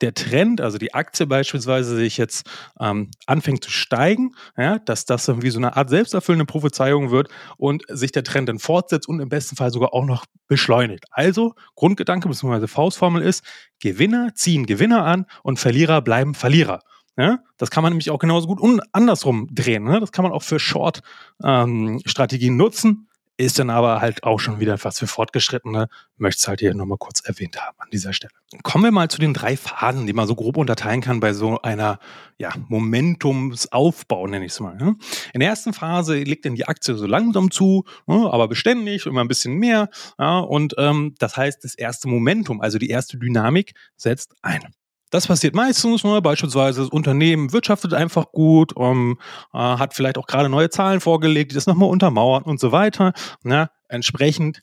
der 0.01 0.13
Trend, 0.13 0.62
also 0.62 0.78
die 0.78 0.94
Aktie 0.94 1.28
beispielsweise 1.28 1.96
sich 1.96 2.18
jetzt 2.18 2.50
ähm, 2.80 3.12
anfängt 3.25 3.63
zu 3.63 3.72
steigen, 3.72 4.36
ja, 4.57 4.80
dass 4.80 5.06
das 5.06 5.28
irgendwie 5.28 5.50
so 5.50 5.60
eine 5.60 5.75
Art 5.75 5.90
selbsterfüllende 5.90 6.46
Prophezeiung 6.46 7.12
wird 7.12 7.30
und 7.57 7.84
sich 7.88 8.12
der 8.12 8.24
Trend 8.24 8.50
dann 8.50 8.60
fortsetzt 8.60 9.07
und 9.07 9.19
im 9.19 9.30
besten 9.30 9.56
Fall 9.56 9.72
sogar 9.72 9.94
auch 9.94 10.06
noch 10.06 10.25
beschleunigt. 10.48 11.06
Also 11.12 11.54
Grundgedanke 11.75 12.28
bzw. 12.28 12.68
Faustformel 12.68 13.22
ist, 13.22 13.44
Gewinner 13.80 14.34
ziehen 14.36 14.66
Gewinner 14.66 15.06
an 15.06 15.25
und 15.44 15.60
Verlierer 15.60 16.01
bleiben 16.01 16.34
Verlierer. 16.34 16.81
Ja, 17.18 17.40
das 17.57 17.69
kann 17.69 17.84
man 17.84 17.92
nämlich 17.92 18.12
auch 18.12 18.19
genauso 18.19 18.48
gut 18.48 18.81
andersrum 18.94 19.50
drehen. 19.51 19.84
Ne? 19.84 20.00
Das 20.00 20.13
kann 20.13 20.24
man 20.24 20.31
auch 20.31 20.44
für 20.44 20.57
Short-Strategien 20.57 22.54
ähm, 22.54 22.57
nutzen 22.57 23.09
ist 23.39 23.57
dann 23.57 23.69
aber 23.69 24.01
halt 24.01 24.24
auch 24.24 24.39
schon 24.39 24.59
wieder 24.59 24.74
etwas 24.74 25.00
für 25.00 25.07
Fortgeschrittene. 25.07 25.88
Möchte 26.18 26.39
es 26.39 26.47
halt 26.47 26.59
hier 26.59 26.74
nochmal 26.74 26.97
kurz 26.97 27.21
erwähnt 27.21 27.59
haben 27.59 27.77
an 27.80 27.88
dieser 27.91 28.12
Stelle. 28.12 28.33
Kommen 28.63 28.83
wir 28.83 28.91
mal 28.91 29.09
zu 29.09 29.19
den 29.19 29.33
drei 29.33 29.56
Phasen, 29.56 30.06
die 30.06 30.13
man 30.13 30.27
so 30.27 30.36
grob 30.36 30.57
unterteilen 30.57 31.00
kann 31.00 31.21
bei 31.21 31.31
so 31.31 31.62
einer 31.62 32.00
ja, 32.38 32.51
Momentumsaufbau, 32.68 34.27
nenne 34.27 34.45
ich 34.45 34.51
es 34.51 34.59
mal. 34.59 34.75
Ne? 34.75 34.97
In 35.33 35.39
der 35.39 35.50
ersten 35.50 35.71
Phase 35.71 36.21
legt 36.21 36.45
dann 36.45 36.56
die 36.56 36.68
Aktie 36.68 36.95
so 36.95 37.06
langsam 37.06 37.50
zu, 37.50 37.86
ne, 38.07 38.30
aber 38.30 38.50
beständig, 38.50 39.06
immer 39.06 39.21
ein 39.21 39.30
bisschen 39.30 39.56
mehr. 39.56 39.89
Ja, 40.18 40.39
und 40.39 40.75
ähm, 40.77 41.15
das 41.19 41.38
heißt, 41.38 41.63
das 41.63 41.75
erste 41.75 42.09
Momentum, 42.09 42.59
also 42.59 42.77
die 42.77 42.89
erste 42.89 43.18
Dynamik, 43.18 43.74
setzt 43.95 44.36
ein. 44.41 44.74
Das 45.10 45.28
passiert 45.28 45.56
meistens, 45.56 46.04
ne? 46.04 46.22
beispielsweise 46.22 46.82
das 46.82 46.90
Unternehmen 46.90 47.52
wirtschaftet 47.52 47.94
einfach 47.94 48.32
gut, 48.32 48.74
um, 48.74 49.20
äh, 49.54 49.58
hat 49.58 49.94
vielleicht 49.94 50.18
auch 50.18 50.28
gerade 50.28 50.50
neue 50.50 50.70
Zahlen 50.70 51.00
vorgelegt, 51.00 51.52
die 51.52 51.56
das 51.56 51.66
nochmal 51.68 51.90
untermauern 51.90 52.44
und 52.44 52.60
so 52.60 52.72
weiter. 52.72 53.14
Ne? 53.44 53.70
Entsprechend 53.88 54.62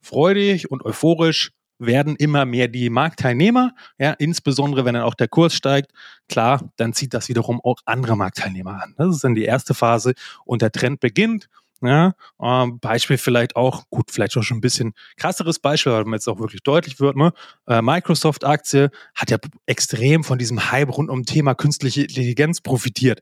freudig 0.00 0.70
und 0.70 0.84
euphorisch 0.84 1.50
werden 1.78 2.16
immer 2.16 2.44
mehr 2.44 2.68
die 2.68 2.90
Marktteilnehmer, 2.90 3.72
ja, 3.98 4.12
insbesondere 4.12 4.84
wenn 4.84 4.94
dann 4.94 5.04
auch 5.04 5.14
der 5.14 5.28
Kurs 5.28 5.54
steigt, 5.54 5.92
klar, 6.28 6.72
dann 6.76 6.92
zieht 6.92 7.14
das 7.14 7.28
wiederum 7.28 7.60
auch 7.62 7.76
andere 7.84 8.16
Marktteilnehmer 8.16 8.82
an. 8.82 8.94
Das 8.98 9.14
ist 9.14 9.24
dann 9.24 9.34
die 9.34 9.44
erste 9.44 9.74
Phase 9.74 10.14
und 10.44 10.62
der 10.62 10.72
Trend 10.72 11.00
beginnt 11.00 11.48
ja, 11.80 12.14
ähm, 12.42 12.80
Beispiel 12.80 13.18
vielleicht 13.18 13.56
auch, 13.56 13.84
gut, 13.90 14.10
vielleicht 14.10 14.36
auch 14.36 14.42
schon 14.42 14.58
ein 14.58 14.60
bisschen 14.60 14.94
krasseres 15.16 15.58
Beispiel, 15.58 15.92
weil 15.92 16.04
man 16.04 16.14
jetzt 16.14 16.28
auch 16.28 16.40
wirklich 16.40 16.62
deutlich 16.62 16.98
wird, 17.00 17.16
ne? 17.16 17.32
Äh, 17.66 17.82
Microsoft-Aktie 17.82 18.90
hat 19.14 19.30
ja 19.30 19.38
extrem 19.66 20.24
von 20.24 20.38
diesem 20.38 20.70
Hype 20.72 20.96
rund 20.96 21.10
um 21.10 21.24
Thema 21.24 21.54
künstliche 21.54 22.02
Intelligenz 22.02 22.60
profitiert. 22.60 23.20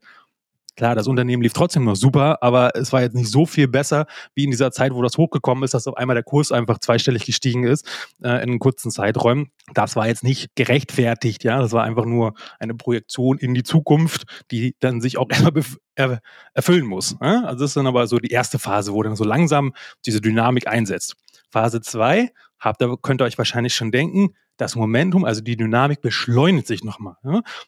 Klar, 0.76 0.94
das 0.94 1.06
Unternehmen 1.06 1.42
lief 1.42 1.54
trotzdem 1.54 1.84
noch 1.84 1.96
super, 1.96 2.42
aber 2.42 2.76
es 2.76 2.92
war 2.92 3.00
jetzt 3.00 3.14
nicht 3.14 3.30
so 3.30 3.46
viel 3.46 3.66
besser 3.66 4.06
wie 4.34 4.44
in 4.44 4.50
dieser 4.50 4.70
Zeit, 4.70 4.92
wo 4.92 5.02
das 5.02 5.16
hochgekommen 5.16 5.64
ist, 5.64 5.74
dass 5.74 5.86
auf 5.86 5.96
einmal 5.96 6.14
der 6.14 6.22
Kurs 6.22 6.52
einfach 6.52 6.78
zweistellig 6.78 7.24
gestiegen 7.24 7.64
ist 7.64 7.86
äh, 8.22 8.42
in 8.42 8.58
kurzen 8.58 8.90
Zeiträumen. 8.90 9.50
Das 9.72 9.96
war 9.96 10.06
jetzt 10.06 10.22
nicht 10.22 10.54
gerechtfertigt, 10.54 11.44
ja. 11.44 11.58
Das 11.60 11.72
war 11.72 11.84
einfach 11.84 12.04
nur 12.04 12.34
eine 12.58 12.74
Projektion 12.74 13.38
in 13.38 13.54
die 13.54 13.62
Zukunft, 13.62 14.24
die 14.50 14.76
dann 14.80 15.00
sich 15.00 15.18
auch 15.18 15.28
erstmal 15.30 15.64
er 15.94 16.20
erfüllen 16.52 16.84
muss. 16.84 17.16
Ja? 17.20 17.44
Also 17.44 17.60
das 17.60 17.70
ist 17.70 17.76
dann 17.76 17.86
aber 17.86 18.06
so 18.06 18.18
die 18.18 18.30
erste 18.30 18.58
Phase, 18.58 18.92
wo 18.92 19.02
dann 19.02 19.16
so 19.16 19.24
langsam 19.24 19.72
diese 20.04 20.20
Dynamik 20.20 20.68
einsetzt. 20.68 21.16
Phase 21.50 21.80
zwei 21.80 22.32
habt 22.58 22.82
ihr, 22.82 22.96
könnt 23.00 23.22
ihr 23.22 23.24
euch 23.24 23.38
wahrscheinlich 23.38 23.74
schon 23.74 23.90
denken, 23.90 24.34
das 24.56 24.74
Momentum, 24.74 25.24
also 25.24 25.40
die 25.40 25.56
Dynamik 25.56 26.00
beschleunigt 26.00 26.66
sich 26.66 26.82
nochmal. 26.82 27.16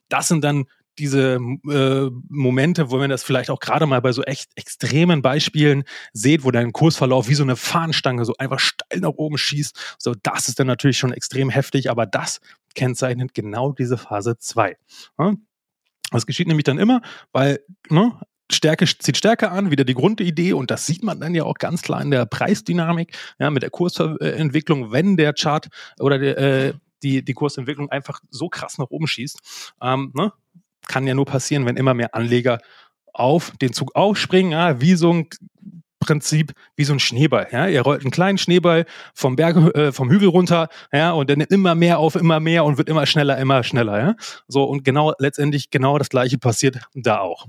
Das 0.09 0.29
sind 0.29 0.43
dann 0.43 0.65
diese 0.99 1.39
äh, 1.71 2.11
Momente, 2.29 2.91
wo 2.91 2.99
man 2.99 3.11
das 3.11 3.23
vielleicht 3.23 3.51
auch 3.51 3.61
gerade 3.61 3.87
mal 3.87 4.01
bei 4.01 4.13
so 4.13 4.23
echt 4.23 4.51
extremen 4.57 5.23
Beispielen 5.23 5.85
seht, 6.13 6.45
wo 6.45 6.51
dein 6.51 6.73
Kursverlauf 6.73 7.29
wie 7.29 7.35
so 7.35 7.43
eine 7.43 7.57
Fahnenstange 7.57 8.25
so 8.25 8.35
einfach 8.39 8.59
steil 8.59 9.01
nach 9.01 9.11
oben 9.11 9.39
schießt. 9.39 9.97
So, 9.99 10.15
das 10.23 10.49
ist 10.49 10.59
dann 10.59 10.67
natürlich 10.67 10.99
schon 10.99 11.13
extrem 11.13 11.51
heftig, 11.51 11.91
aber 11.91 12.07
das 12.07 12.41
kennzeichnet 12.75 13.35
genau 13.35 13.73
diese 13.73 13.97
Phase 13.97 14.39
2. 14.39 14.77
Ja? 15.19 15.35
Das 16.11 16.27
geschieht 16.27 16.49
nämlich 16.49 16.65
dann 16.65 16.79
immer, 16.79 17.03
weil 17.33 17.61
ne, 17.91 18.19
Stärke 18.51 18.87
zieht 18.87 19.17
Stärke 19.17 19.51
an, 19.51 19.71
wieder 19.71 19.85
die 19.85 19.95
Grundidee 19.95 20.55
und 20.55 20.71
das 20.71 20.87
sieht 20.87 21.03
man 21.03 21.21
dann 21.21 21.35
ja 21.35 21.45
auch 21.45 21.59
ganz 21.59 21.83
klar 21.83 22.01
in 22.01 22.11
der 22.11 22.25
Preisdynamik, 22.25 23.17
ja, 23.39 23.51
mit 23.51 23.63
der 23.63 23.71
Kursentwicklung, 23.71 24.91
wenn 24.91 25.17
der 25.17 25.35
Chart 25.35 25.69
oder 25.99 26.19
der, 26.19 26.39
äh, 26.39 26.73
die, 27.03 27.25
die 27.25 27.35
Kursentwicklung 27.35 27.91
einfach 27.91 28.21
so 28.31 28.49
krass 28.49 28.79
nach 28.79 28.91
oben 28.91 29.07
schießt. 29.07 29.73
Ähm, 29.83 30.13
ne? 30.15 30.33
Kann 30.89 31.07
ja 31.07 31.15
nur 31.15 31.27
passieren, 31.27 31.67
wenn 31.67 31.77
immer 31.77 31.95
mehr 31.95 32.15
Anleger 32.15 32.59
auf 33.13 33.53
den 33.61 33.73
Zug 33.73 33.95
aufspringen, 33.95 34.53
ja, 34.53 34.81
wie 34.81 34.95
so 34.95 35.13
ein 35.13 35.29
Prinzip 36.01 36.53
wie 36.77 36.85
so 36.85 36.93
ein 36.93 37.01
Schneeball. 37.01 37.49
Ja? 37.51 37.67
Ihr 37.67 37.83
rollt 37.83 38.03
einen 38.03 38.11
kleinen 38.11 38.39
Schneeball 38.39 38.87
vom 39.15 39.37
Berg, 39.37 39.57
äh, 39.75 39.93
vom 39.93 40.11
Hügel 40.11 40.29
runter, 40.29 40.69
ja, 40.93 41.11
und 41.13 41.29
dann 41.29 41.41
immer 41.41 41.75
mehr 41.75 41.99
auf, 41.99 42.15
immer 42.15 42.41
mehr 42.41 42.65
und 42.65 42.79
wird 42.79 42.89
immer 42.89 43.05
schneller, 43.05 43.37
immer 43.39 43.65
schneller. 43.65 43.99
Ja? 43.99 44.15
So, 44.47 44.65
und 44.65 44.85
genau 44.85 45.13
letztendlich 45.19 45.71
genau 45.71 45.99
das 45.99 46.09
gleiche 46.09 46.39
passiert 46.39 46.79
da 46.95 47.19
auch. 47.19 47.47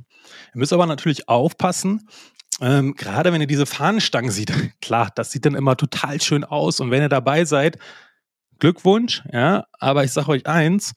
Ihr 0.54 0.60
müsst 0.60 0.74
aber 0.74 0.88
natürlich 0.88 1.30
aufpassen, 1.30 2.08
ähm, 2.62 2.96
gerade 2.96 3.32
wenn 3.32 3.42
ihr 3.42 3.48
diese 3.48 3.66
Fahnenstangen 3.66 4.32
seht, 4.32 4.52
klar, 4.82 5.12
das 5.16 5.32
sieht 5.32 5.46
dann 5.46 5.56
immer 5.56 5.78
total 5.78 6.20
schön 6.20 6.44
aus. 6.44 6.80
Und 6.80 6.92
wenn 6.92 7.02
ihr 7.02 7.10
dabei 7.10 7.46
seid, 7.46 7.78
Glückwunsch, 8.60 9.24
ja, 9.32 9.66
aber 9.80 10.04
ich 10.04 10.12
sage 10.12 10.30
euch 10.30 10.46
eins, 10.48 10.94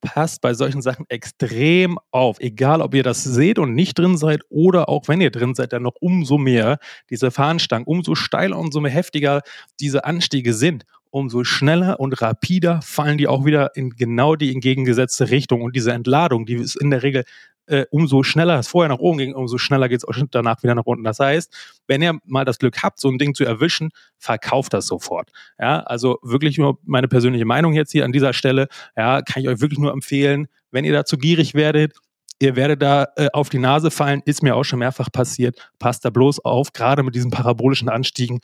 passt 0.00 0.40
bei 0.40 0.54
solchen 0.54 0.82
Sachen 0.82 1.06
extrem 1.08 1.98
auf. 2.10 2.40
Egal, 2.40 2.80
ob 2.80 2.94
ihr 2.94 3.02
das 3.02 3.22
seht 3.22 3.58
und 3.58 3.74
nicht 3.74 3.98
drin 3.98 4.16
seid 4.16 4.42
oder 4.48 4.88
auch 4.88 5.08
wenn 5.08 5.20
ihr 5.20 5.30
drin 5.30 5.54
seid, 5.54 5.72
dann 5.72 5.82
noch 5.82 5.96
umso 6.00 6.38
mehr 6.38 6.78
diese 7.10 7.30
Fahnenstangen, 7.30 7.86
umso 7.86 8.14
steiler, 8.14 8.58
umso 8.58 8.80
mehr 8.80 8.92
heftiger 8.92 9.42
diese 9.78 10.04
Anstiege 10.04 10.54
sind, 10.54 10.84
umso 11.10 11.44
schneller 11.44 11.98
und 11.98 12.20
rapider 12.22 12.80
fallen 12.82 13.18
die 13.18 13.26
auch 13.26 13.44
wieder 13.44 13.76
in 13.76 13.90
genau 13.90 14.36
die 14.36 14.52
entgegengesetzte 14.52 15.30
Richtung. 15.30 15.62
Und 15.62 15.76
diese 15.76 15.92
Entladung, 15.92 16.46
die 16.46 16.54
ist 16.54 16.76
in 16.76 16.90
der 16.90 17.02
Regel 17.02 17.24
äh, 17.70 17.86
umso 17.90 18.22
schneller 18.22 18.58
es 18.58 18.68
vorher 18.68 18.88
nach 18.88 18.98
oben 18.98 19.18
ging, 19.18 19.34
umso 19.34 19.58
schneller 19.58 19.88
geht 19.88 19.98
es 19.98 20.04
auch 20.04 20.14
danach 20.30 20.62
wieder 20.62 20.74
nach 20.74 20.86
unten. 20.86 21.04
Das 21.04 21.18
heißt, 21.18 21.80
wenn 21.86 22.02
ihr 22.02 22.18
mal 22.24 22.44
das 22.44 22.58
Glück 22.58 22.82
habt, 22.82 23.00
so 23.00 23.08
ein 23.08 23.18
Ding 23.18 23.34
zu 23.34 23.44
erwischen, 23.44 23.90
verkauft 24.18 24.74
das 24.74 24.86
sofort. 24.86 25.30
Ja, 25.58 25.80
also 25.80 26.18
wirklich 26.22 26.58
nur 26.58 26.78
meine 26.84 27.08
persönliche 27.08 27.44
Meinung 27.44 27.72
jetzt 27.72 27.92
hier 27.92 28.04
an 28.04 28.12
dieser 28.12 28.32
Stelle. 28.32 28.68
Ja, 28.96 29.22
kann 29.22 29.42
ich 29.42 29.48
euch 29.48 29.60
wirklich 29.60 29.78
nur 29.78 29.92
empfehlen, 29.92 30.48
wenn 30.70 30.84
ihr 30.84 30.92
dazu 30.92 31.16
gierig 31.16 31.54
werdet, 31.54 31.94
ihr 32.40 32.56
werdet 32.56 32.82
da 32.82 33.08
äh, 33.16 33.28
auf 33.32 33.48
die 33.48 33.58
Nase 33.58 33.90
fallen, 33.90 34.22
ist 34.24 34.42
mir 34.42 34.56
auch 34.56 34.64
schon 34.64 34.78
mehrfach 34.78 35.12
passiert. 35.12 35.70
Passt 35.78 36.04
da 36.04 36.10
bloß 36.10 36.44
auf, 36.44 36.72
gerade 36.72 37.02
mit 37.02 37.14
diesen 37.14 37.30
parabolischen 37.30 37.88
Anstiegen 37.88 38.40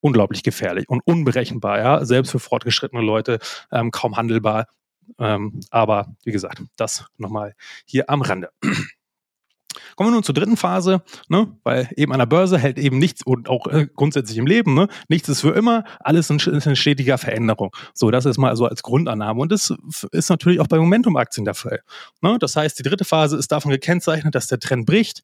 unglaublich 0.00 0.42
gefährlich 0.42 0.88
und 0.88 1.00
unberechenbar, 1.04 1.78
ja, 1.78 2.04
selbst 2.04 2.30
für 2.32 2.40
fortgeschrittene 2.40 3.02
Leute 3.02 3.38
ähm, 3.70 3.90
kaum 3.90 4.16
handelbar. 4.16 4.66
Ähm, 5.18 5.60
aber 5.70 6.14
wie 6.24 6.32
gesagt, 6.32 6.62
das 6.76 7.06
nochmal 7.16 7.54
hier 7.86 8.08
am 8.10 8.22
Rande. 8.22 8.50
Kommen 9.96 10.10
wir 10.10 10.14
nun 10.14 10.22
zur 10.22 10.34
dritten 10.34 10.56
Phase, 10.56 11.02
ne? 11.28 11.56
weil 11.64 11.88
eben 11.96 12.12
an 12.12 12.18
der 12.18 12.26
Börse 12.26 12.58
hält 12.58 12.78
eben 12.78 12.98
nichts 12.98 13.22
und 13.22 13.48
auch 13.48 13.66
äh, 13.66 13.86
grundsätzlich 13.94 14.38
im 14.38 14.46
Leben, 14.46 14.74
ne? 14.74 14.88
nichts 15.08 15.28
ist 15.28 15.40
für 15.40 15.54
immer, 15.54 15.84
alles 16.00 16.30
ist 16.30 16.66
in 16.66 16.76
stetiger 16.76 17.18
Veränderung. 17.18 17.74
So, 17.94 18.10
das 18.10 18.24
ist 18.24 18.38
mal 18.38 18.56
so 18.56 18.66
als 18.66 18.82
Grundannahme 18.82 19.40
und 19.40 19.52
das 19.52 19.74
ist 20.12 20.30
natürlich 20.30 20.60
auch 20.60 20.66
bei 20.66 20.78
Momentum-Aktien 20.78 21.44
der 21.44 21.54
Fall. 21.54 21.80
Ne? 22.20 22.38
Das 22.38 22.56
heißt, 22.56 22.78
die 22.78 22.82
dritte 22.82 23.04
Phase 23.04 23.36
ist 23.36 23.52
davon 23.52 23.70
gekennzeichnet, 23.70 24.34
dass 24.34 24.46
der 24.46 24.58
Trend 24.58 24.86
bricht, 24.86 25.22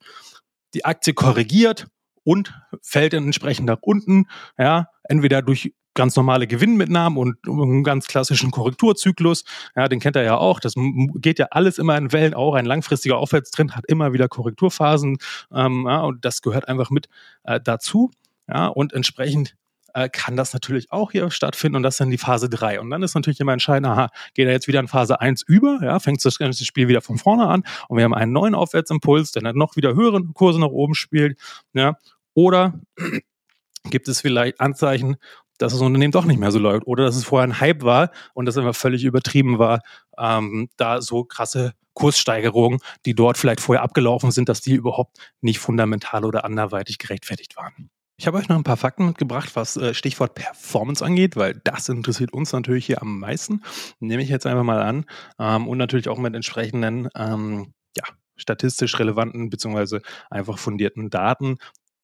die 0.73 0.85
Aktie 0.85 1.13
korrigiert 1.13 1.87
und 2.23 2.53
fällt 2.81 3.13
dann 3.13 3.25
entsprechend 3.25 3.65
nach 3.65 3.79
unten, 3.81 4.25
ja, 4.57 4.87
entweder 5.03 5.41
durch 5.41 5.73
ganz 5.93 6.15
normale 6.15 6.47
Gewinnmitnahmen 6.47 7.17
und 7.17 7.37
einen 7.47 7.83
ganz 7.83 8.07
klassischen 8.07 8.51
Korrekturzyklus. 8.51 9.43
Ja, 9.75 9.87
den 9.87 9.99
kennt 9.99 10.15
er 10.15 10.23
ja 10.23 10.37
auch. 10.37 10.59
Das 10.59 10.73
geht 11.15 11.39
ja 11.39 11.47
alles 11.51 11.77
immer 11.77 11.97
in 11.97 12.11
Wellen. 12.11 12.33
Auch 12.33 12.53
ein 12.53 12.65
langfristiger 12.65 13.17
Aufwärtstrend 13.17 13.75
hat 13.75 13.85
immer 13.87 14.13
wieder 14.13 14.27
Korrekturphasen. 14.27 15.17
Ähm, 15.53 15.85
ja, 15.87 16.01
und 16.01 16.23
das 16.25 16.41
gehört 16.41 16.67
einfach 16.67 16.89
mit 16.89 17.09
äh, 17.43 17.59
dazu. 17.61 18.11
Ja, 18.47 18.67
und 18.67 18.93
entsprechend 18.93 19.55
äh, 19.93 20.09
kann 20.09 20.35
das 20.35 20.53
natürlich 20.53 20.91
auch 20.91 21.11
hier 21.11 21.31
stattfinden 21.31 21.77
und 21.77 21.83
das 21.83 21.95
ist 21.95 21.99
dann 21.99 22.09
die 22.09 22.17
Phase 22.17 22.49
3. 22.49 22.79
Und 22.79 22.89
dann 22.89 23.03
ist 23.03 23.15
natürlich 23.15 23.39
immer 23.39 23.53
entscheidend, 23.53 23.87
aha, 23.87 24.09
geht 24.33 24.47
er 24.47 24.53
jetzt 24.53 24.67
wieder 24.67 24.79
in 24.79 24.87
Phase 24.87 25.19
1 25.19 25.43
über, 25.47 25.79
ja, 25.81 25.99
fängt 25.99 26.23
das 26.23 26.37
ganze 26.37 26.65
Spiel 26.65 26.87
wieder 26.87 27.01
von 27.01 27.17
vorne 27.17 27.47
an 27.47 27.63
und 27.87 27.97
wir 27.97 28.03
haben 28.03 28.13
einen 28.13 28.31
neuen 28.31 28.55
Aufwärtsimpuls, 28.55 29.31
der 29.31 29.43
dann 29.43 29.55
noch 29.55 29.75
wieder 29.75 29.93
höhere 29.95 30.23
Kurse 30.33 30.59
nach 30.59 30.67
oben 30.67 30.95
spielt, 30.95 31.39
ja, 31.73 31.97
oder 32.33 32.79
gibt 33.85 34.07
es 34.07 34.21
vielleicht 34.21 34.59
Anzeichen, 34.59 35.17
dass 35.59 35.73
das 35.73 35.81
Unternehmen 35.81 36.11
doch 36.11 36.25
nicht 36.25 36.39
mehr 36.39 36.51
so 36.51 36.57
läuft 36.57 36.87
oder 36.87 37.05
dass 37.05 37.15
es 37.15 37.25
vorher 37.25 37.47
ein 37.47 37.59
Hype 37.59 37.83
war 37.83 38.09
und 38.33 38.45
das 38.45 38.57
immer 38.57 38.73
völlig 38.73 39.03
übertrieben 39.03 39.59
war, 39.59 39.81
ähm, 40.17 40.69
da 40.77 41.01
so 41.01 41.23
krasse 41.23 41.73
Kurssteigerungen, 41.93 42.79
die 43.05 43.13
dort 43.13 43.37
vielleicht 43.37 43.59
vorher 43.59 43.83
abgelaufen 43.83 44.31
sind, 44.31 44.49
dass 44.49 44.61
die 44.61 44.73
überhaupt 44.73 45.17
nicht 45.41 45.59
fundamental 45.59 46.25
oder 46.25 46.45
anderweitig 46.45 46.97
gerechtfertigt 46.97 47.57
waren. 47.57 47.91
Ich 48.17 48.27
habe 48.27 48.37
euch 48.37 48.49
noch 48.49 48.57
ein 48.57 48.63
paar 48.63 48.77
Fakten 48.77 49.05
mitgebracht, 49.05 49.55
was 49.55 49.77
äh, 49.77 49.93
Stichwort 49.93 50.35
Performance 50.35 51.03
angeht, 51.03 51.37
weil 51.37 51.61
das 51.63 51.87
interessiert 51.87 52.33
uns 52.33 52.51
natürlich 52.51 52.85
hier 52.85 53.01
am 53.01 53.19
meisten. 53.19 53.63
Nehme 54.01 54.21
ich 54.21 54.29
jetzt 54.29 54.45
einfach 54.45 54.63
mal 54.63 54.81
an. 54.81 55.05
Ähm, 55.39 55.67
und 55.69 55.77
natürlich 55.77 56.09
auch 56.09 56.17
mit 56.17 56.35
entsprechenden, 56.35 57.07
ähm, 57.15 57.73
ja, 57.95 58.03
statistisch 58.35 58.99
relevanten 58.99 59.49
beziehungsweise 59.49 60.01
einfach 60.29 60.57
fundierten 60.57 61.09
Daten, 61.09 61.59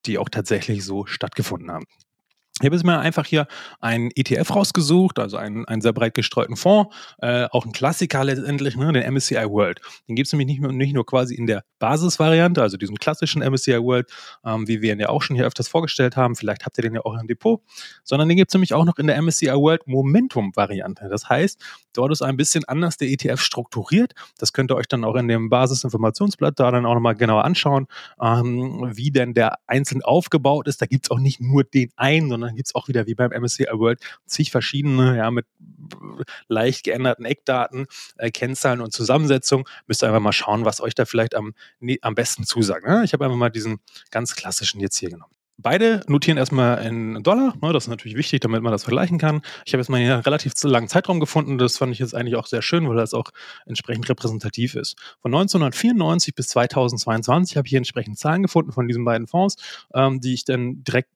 die 0.06 0.18
auch 0.18 0.30
tatsächlich 0.30 0.86
so 0.86 1.06
stattgefunden 1.06 1.70
haben. 1.70 1.86
Ich 2.62 2.66
habe 2.66 2.74
jetzt 2.74 2.86
mal 2.86 3.00
einfach 3.00 3.26
hier 3.26 3.48
einen 3.82 4.12
ETF 4.16 4.56
rausgesucht, 4.56 5.20
also 5.20 5.36
einen, 5.36 5.66
einen 5.66 5.82
sehr 5.82 5.92
breit 5.92 6.14
gestreuten 6.14 6.56
Fonds, 6.56 6.96
äh, 7.18 7.48
auch 7.52 7.66
ein 7.66 7.74
Klassiker 7.74 8.24
letztendlich, 8.24 8.78
ne, 8.78 8.94
den 8.94 9.14
MSCI 9.14 9.50
World. 9.50 9.82
Den 10.08 10.16
gibt 10.16 10.28
es 10.28 10.32
nämlich 10.32 10.48
nicht 10.48 10.62
nur, 10.62 10.72
nicht 10.72 10.94
nur 10.94 11.06
quasi 11.06 11.36
in 11.36 11.48
der 11.48 11.66
Basisvariante, 11.80 12.62
also 12.62 12.78
diesen 12.78 12.98
klassischen 12.98 13.42
MSCI 13.42 13.84
World, 13.84 14.10
ähm, 14.46 14.70
wie 14.70 14.82
wir 14.82 14.94
ihn 14.94 15.02
ja 15.02 15.10
auch 15.10 15.22
schon 15.22 15.36
hier 15.36 15.46
öfters 15.46 15.68
vorgestellt 15.68 16.16
haben, 16.16 16.38
vielleicht 16.38 16.66
habt 16.66 16.78
ihr 16.78 16.84
den 16.84 16.94
ja 16.94 17.02
auch 17.04 17.20
im 17.20 17.28
Depot, 17.28 17.62
sondern 18.06 18.30
den 18.30 18.38
gibt 18.38 18.52
es 18.52 18.54
nämlich 18.54 18.74
auch 18.74 18.86
noch 18.86 19.00
in 19.00 19.08
der 19.08 19.22
MSCI 19.22 19.48
World 19.48 19.86
Momentum-Variante. 19.86 21.10
Das 21.10 21.28
heißt, 21.28 21.62
dort 21.92 22.14
ist 22.14 22.22
ein 22.22 22.38
bisschen 22.38 22.64
anders 22.64 22.96
der 22.96 23.10
ETF 23.10 23.42
strukturiert. 23.42 24.14
Das 24.38 24.54
könnt 24.54 24.72
ihr 24.72 24.78
euch 24.78 24.88
dann 24.88 25.04
auch 25.04 25.16
in 25.16 25.28
dem 25.28 25.50
Basisinformationsblatt 25.50 26.58
da 26.58 26.72
dann 26.72 26.86
auch 26.86 26.94
nochmal 26.94 27.16
genauer 27.16 27.44
anschauen, 27.44 27.88
ähm, 28.22 28.92
wie 28.96 29.12
denn 29.12 29.34
der 29.34 29.58
einzeln 29.68 30.02
aufgebaut 30.04 30.70
ist. 30.70 30.82
Da 30.82 30.86
gibt 30.86 31.08
es 31.08 31.12
auch 31.12 31.20
nicht 31.20 31.42
nur 31.42 31.66
den 31.66 31.92
einen, 31.98 32.30
sondern 32.30 32.45
dann 32.46 32.56
gibt 32.56 32.68
es 32.68 32.76
auch 32.76 32.88
wieder 32.88 33.08
wie 33.08 33.16
beim 33.16 33.32
MSCI 33.32 33.68
World 33.72 34.00
zig 34.26 34.52
verschiedene, 34.52 35.18
ja, 35.18 35.32
mit 35.32 35.46
leicht 36.48 36.84
geänderten 36.84 37.26
Eckdaten, 37.26 37.88
äh, 38.18 38.32
Kennzahlen 38.32 38.82
und 38.82 38.94
Zusammensetzung. 38.94 39.68
Müsst 39.88 40.04
ihr 40.04 40.08
einfach 40.08 40.20
mal 40.20 40.34
schauen, 40.34 40.66
was 40.66 40.82
euch 40.82 40.96
da 40.96 41.06
vielleicht 41.06 41.36
am, 41.36 41.54
ne, 41.80 41.98
am 42.02 42.16
besten 42.16 42.46
zusagt. 42.46 42.86
Ne? 42.86 43.04
Ich 43.04 43.14
habe 43.14 43.26
einfach 43.26 43.38
mal 43.38 43.50
diesen 43.50 43.80
ganz 44.12 44.36
klassischen 44.36 44.80
jetzt 44.80 44.98
hier 44.98 45.10
genommen. 45.10 45.32
Beide 45.58 46.02
notieren 46.08 46.38
erstmal 46.38 46.86
in 46.86 47.24
Dollar. 47.24 47.54
Ne, 47.62 47.72
das 47.72 47.86
ist 47.86 47.90
natürlich 47.90 48.18
wichtig, 48.18 48.42
damit 48.42 48.62
man 48.62 48.74
das 48.74 48.84
vergleichen 48.84 49.18
kann. 49.18 49.42
Ich 49.66 49.74
habe 49.74 49.82
jetzt 49.82 49.90
mal 49.90 50.02
hier 50.02 50.16
einen 50.16 50.24
relativ 50.24 50.54
langen 50.64 50.90
Zeitraum 50.90 51.22
gefunden. 51.22 51.58
Das 51.58 51.78
fand 51.78 51.94
ich 51.94 52.00
jetzt 52.00 52.14
eigentlich 52.14 52.36
auch 52.36 52.48
sehr 52.48 52.62
schön, 52.62 52.90
weil 52.90 52.98
das 52.98 53.14
auch 53.14 53.32
entsprechend 53.66 54.10
repräsentativ 54.10 54.76
ist. 54.76 54.98
Von 55.22 55.34
1994 55.34 56.36
bis 56.36 56.50
2022 56.50 57.56
habe 57.56 57.68
ich 57.68 57.70
hier 57.70 57.78
entsprechend 57.78 58.20
Zahlen 58.20 58.42
gefunden 58.42 58.74
von 58.74 58.88
diesen 58.88 59.06
beiden 59.06 59.28
Fonds, 59.28 59.56
ähm, 59.94 60.20
die 60.20 60.34
ich 60.34 60.44
dann 60.44 60.84
direkt 60.84 61.10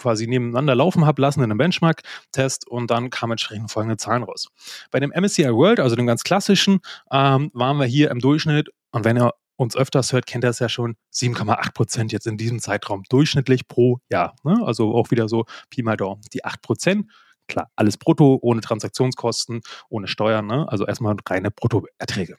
quasi 0.00 0.26
nebeneinander 0.26 0.74
laufen 0.74 1.06
habe 1.06 1.22
lassen 1.22 1.40
in 1.40 1.44
einem 1.44 1.58
Benchmark-Test 1.58 2.66
und 2.66 2.90
dann 2.90 3.10
kamen 3.10 3.32
entsprechend 3.32 3.70
folgende 3.70 3.96
Zahlen 3.96 4.22
raus. 4.22 4.48
Bei 4.90 4.98
dem 4.98 5.12
MSCI 5.14 5.52
World, 5.52 5.80
also 5.80 5.94
dem 5.94 6.06
ganz 6.06 6.24
klassischen, 6.24 6.80
ähm, 7.12 7.50
waren 7.52 7.76
wir 7.78 7.86
hier 7.86 8.10
im 8.10 8.18
Durchschnitt 8.18 8.70
und 8.92 9.04
wenn 9.04 9.18
ihr 9.18 9.32
uns 9.56 9.76
öfters 9.76 10.12
hört, 10.14 10.26
kennt 10.26 10.42
ihr 10.42 10.50
es 10.50 10.58
ja 10.58 10.70
schon, 10.70 10.96
7,8 11.12 11.74
Prozent 11.74 12.12
jetzt 12.12 12.26
in 12.26 12.38
diesem 12.38 12.60
Zeitraum 12.60 13.02
durchschnittlich 13.10 13.68
pro 13.68 13.98
Jahr. 14.08 14.34
Ne? 14.42 14.58
Also 14.64 14.94
auch 14.94 15.10
wieder 15.10 15.28
so 15.28 15.44
Pi 15.68 15.82
mal 15.82 15.98
Daumen. 15.98 16.22
Die 16.32 16.46
8 16.46 16.62
Prozent, 16.62 17.10
klar, 17.46 17.70
alles 17.76 17.98
brutto, 17.98 18.38
ohne 18.40 18.62
Transaktionskosten, 18.62 19.60
ohne 19.90 20.08
Steuern, 20.08 20.46
ne? 20.46 20.66
also 20.68 20.86
erstmal 20.86 21.14
reine 21.28 21.50
Bruttoerträge. 21.50 22.36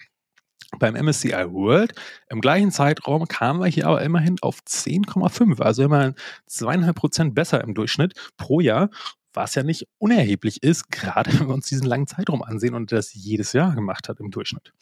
Beim 0.79 0.95
MSCI 0.95 1.51
World 1.51 1.93
im 2.29 2.41
gleichen 2.41 2.71
Zeitraum 2.71 3.27
kamen 3.27 3.59
wir 3.59 3.67
hier 3.67 3.87
aber 3.87 4.01
immerhin 4.01 4.37
auf 4.41 4.59
10,5, 4.67 5.61
also 5.61 5.83
immerhin 5.83 6.15
zweieinhalb 6.47 6.95
Prozent 6.95 7.35
besser 7.35 7.61
im 7.61 7.73
Durchschnitt 7.73 8.13
pro 8.37 8.61
Jahr, 8.61 8.89
was 9.33 9.55
ja 9.55 9.63
nicht 9.63 9.87
unerheblich 9.97 10.63
ist, 10.63 10.91
gerade 10.91 11.31
wenn 11.33 11.47
wir 11.47 11.53
uns 11.53 11.67
diesen 11.67 11.87
langen 11.87 12.07
Zeitraum 12.07 12.41
ansehen 12.41 12.73
und 12.73 12.91
das 12.91 13.13
jedes 13.13 13.53
Jahr 13.53 13.75
gemacht 13.75 14.09
hat 14.09 14.19
im 14.19 14.31
Durchschnitt. 14.31 14.73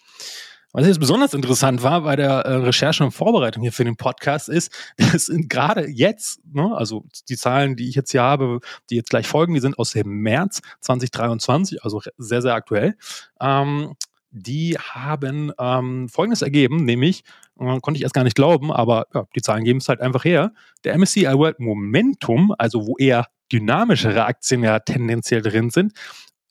Was 0.72 0.86
jetzt 0.86 1.00
besonders 1.00 1.34
interessant 1.34 1.82
war 1.82 2.02
bei 2.02 2.16
der 2.16 2.30
äh, 2.30 2.54
Recherche 2.58 3.04
und 3.04 3.12
Vorbereitung 3.12 3.64
hier 3.64 3.72
für 3.72 3.86
den 3.86 3.98
Podcast 3.98 4.50
ist, 4.50 4.72
dass 4.98 5.32
gerade 5.34 5.88
jetzt, 5.88 6.42
ne, 6.46 6.76
also 6.76 7.06
die 7.28 7.38
Zahlen, 7.38 7.76
die 7.76 7.90
ich 7.90 7.96
jetzt 7.96 8.12
hier 8.12 8.22
habe, 8.22 8.60
die 8.92 8.96
jetzt 8.96 9.10
gleich 9.10 9.28
folgen, 9.28 9.56
die 9.56 9.62
sind 9.62 9.80
aus 9.80 9.92
dem 9.92 10.08
März 10.08 10.62
2023, 10.82 11.84
also 11.84 12.02
sehr, 12.18 12.44
sehr 12.44 12.54
aktuell. 12.54 12.96
Ähm, 13.42 13.96
die 14.32 14.78
haben 14.78 15.52
ähm, 15.60 16.10
Folgendes 16.10 16.42
ergeben, 16.42 16.86
nämlich, 16.86 17.24
äh, 17.60 17.80
konnte 17.80 17.98
ich 17.98 18.04
erst 18.04 18.14
gar 18.14 18.24
nicht 18.24 18.36
glauben, 18.36 18.72
aber 18.72 19.08
ja, 19.14 19.26
die 19.36 19.42
Zahlen 19.42 19.64
geben 19.64 19.80
es 19.80 19.90
halt 19.90 20.02
einfach 20.02 20.24
her. 20.24 20.54
Der 20.84 20.98
MSCI 20.98 21.26
World 21.26 21.60
Momentum, 21.60 22.54
also 22.58 22.86
wo 22.86 22.96
eher 22.98 23.28
dynamischere 23.52 24.26
Aktien 24.26 24.64
ja 24.64 24.80
tendenziell 24.80 25.42
drin 25.42 25.70
sind, 25.70 25.94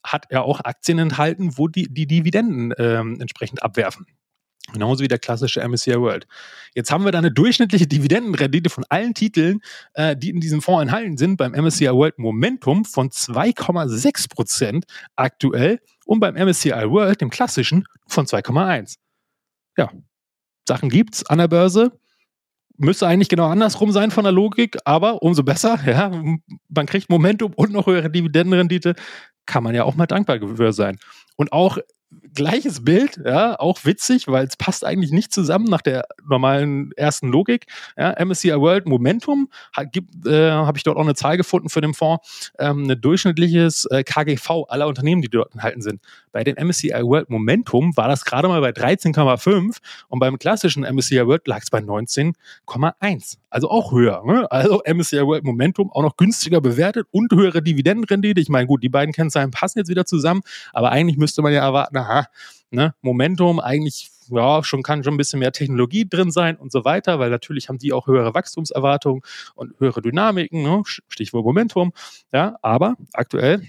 hat 0.03 0.27
er 0.31 0.45
auch 0.45 0.61
Aktien 0.61 0.99
enthalten, 0.99 1.57
wo 1.57 1.69
die, 1.69 1.93
die 1.93 2.07
Dividenden 2.07 2.73
ähm, 2.79 3.21
entsprechend 3.21 3.63
abwerfen. 3.63 4.07
Genauso 4.73 5.03
wie 5.03 5.09
der 5.09 5.19
klassische 5.19 5.67
MSCI 5.67 5.99
World. 5.99 6.27
Jetzt 6.75 6.91
haben 6.91 7.05
wir 7.05 7.13
da 7.13 7.19
eine 7.19 7.33
durchschnittliche 7.33 7.87
Dividendenrendite 7.87 8.69
von 8.69 8.85
allen 8.91 9.15
Titeln, 9.15 9.61
äh, 9.95 10.15
die 10.15 10.29
in 10.29 10.41
diesem 10.41 10.61
Fonds 10.61 10.83
enthalten 10.83 11.17
sind, 11.17 11.39
beim 11.39 11.53
MSCI 11.53 11.87
World 11.87 12.19
Momentum 12.19 12.85
von 12.85 13.09
2,6 13.09 14.29
Prozent 14.29 14.85
aktuell 15.17 15.81
und 16.09 16.21
beim 16.21 16.35
MSCI 16.35 16.91
World, 16.91 17.21
dem 17.21 17.29
klassischen, 17.29 17.85
von 18.07 18.25
2,1. 18.25 18.97
Ja, 19.77 19.93
Sachen 20.67 20.89
gibt's 20.89 21.25
an 21.27 21.39
der 21.39 21.49
Börse. 21.49 21.93
Müsste 22.79 23.07
eigentlich 23.07 23.29
genau 23.29 23.49
andersrum 23.49 23.93
sein 23.93 24.11
von 24.11 24.25
der 24.25 24.33
Logik, 24.33 24.79
aber 24.85 25.23
umso 25.23 25.43
besser. 25.43 25.79
Ja, 25.87 26.11
man 26.69 26.87
kriegt 26.87 27.11
Momentum 27.11 27.53
und 27.55 27.73
noch 27.73 27.87
höhere 27.87 28.11
Dividendenrendite. 28.11 28.95
Kann 29.45 29.63
man 29.63 29.75
ja 29.75 29.85
auch 29.85 29.97
mal 29.97 30.07
dankbar 30.07 30.39
für 30.41 30.73
sein. 30.73 30.99
Und 31.37 31.53
auch 31.53 31.77
gleiches 32.35 32.85
Bild, 32.85 33.21
ja, 33.25 33.59
auch 33.59 33.85
witzig, 33.85 34.29
weil 34.29 34.47
es 34.47 34.57
passt 34.57 34.85
eigentlich 34.85 35.11
nicht 35.11 35.33
zusammen 35.33 35.67
nach 35.67 35.83
der 35.83 36.07
normalen 36.29 36.93
ersten 36.97 37.29
Logik. 37.29 37.67
Ja, 37.97 38.15
MSCI 38.25 38.55
World 38.59 38.87
Momentum 38.87 39.49
äh, 39.77 40.51
habe 40.51 40.79
ich 40.79 40.85
dort 40.85 40.97
auch 40.97 41.03
eine 41.03 41.15
Zahl 41.15 41.37
gefunden 41.37 41.69
für 41.69 41.81
den 41.81 41.95
Fonds, 41.95 42.53
ähm, 42.59 42.91
ein 42.91 43.01
durchschnittliches 43.01 43.87
äh, 43.87 44.05
KGV 44.05 44.65
aller 44.69 44.87
Unternehmen, 44.87 45.23
die 45.23 45.29
dort 45.29 45.53
enthalten 45.55 45.83
sind. 45.83 46.01
Bei 46.39 46.45
dem 46.45 46.55
MSCI 46.55 47.03
World 47.03 47.31
Momentum 47.31 47.97
war 47.97 48.07
das 48.07 48.25
gerade 48.25 48.47
mal 48.47 48.61
bei 48.61 48.71
13,5 48.71 49.79
und 50.07 50.21
beim 50.21 50.39
klassischen 50.39 50.85
MSCI 50.85 51.27
World 51.27 51.49
lag 51.49 51.63
es 51.65 51.69
bei 51.69 51.81
19,1. 51.81 53.39
Also 53.51 53.69
auch 53.69 53.91
höher. 53.91 54.23
Ne? 54.25 54.49
Also 54.49 54.81
MSCI 54.87 55.27
World 55.27 55.43
Momentum 55.43 55.91
auch 55.91 56.03
noch 56.03 56.17
günstiger 56.17 56.61
bewertet 56.61 57.09
und 57.11 57.33
höhere 57.33 57.61
Dividendenrendite. 57.61 58.41
Ich 58.41 58.51
meine, 58.51 58.69
gut, 58.69 58.85
die 58.85 58.89
beiden 58.89 59.13
Kennzahlen 59.13 59.51
passen 59.51 59.81
jetzt 59.81 59.89
wieder 59.89 60.07
zusammen, 60.07 60.43
aber 60.73 60.93
eigentlich 60.93 61.19
müsste 61.19 61.43
man 61.43 61.53
ja 61.53 61.61
erwarten, 61.61 61.97
aha, 61.97 62.29
ne, 62.71 62.95
Momentum 63.03 63.59
eigentlich 63.59 64.09
ja, 64.31 64.63
schon 64.63 64.85
kann 64.85 65.03
schon 65.03 65.15
ein 65.15 65.17
bisschen 65.17 65.41
mehr 65.41 65.51
Technologie 65.51 66.09
drin 66.09 66.31
sein 66.31 66.55
und 66.57 66.71
so 66.71 66.85
weiter, 66.85 67.19
weil 67.19 67.31
natürlich 67.31 67.69
haben 67.69 67.79
die 67.79 67.93
auch 67.93 68.07
höhere 68.07 68.33
Wachstumserwartungen 68.33 69.23
und 69.57 69.75
höhere 69.81 70.03
Dynamiken, 70.03 70.63
ne? 70.63 70.83
Stichwort 70.85 71.45
Momentum. 71.45 71.93
Ja, 72.31 72.59
aber 72.63 72.95
aktuell 73.13 73.63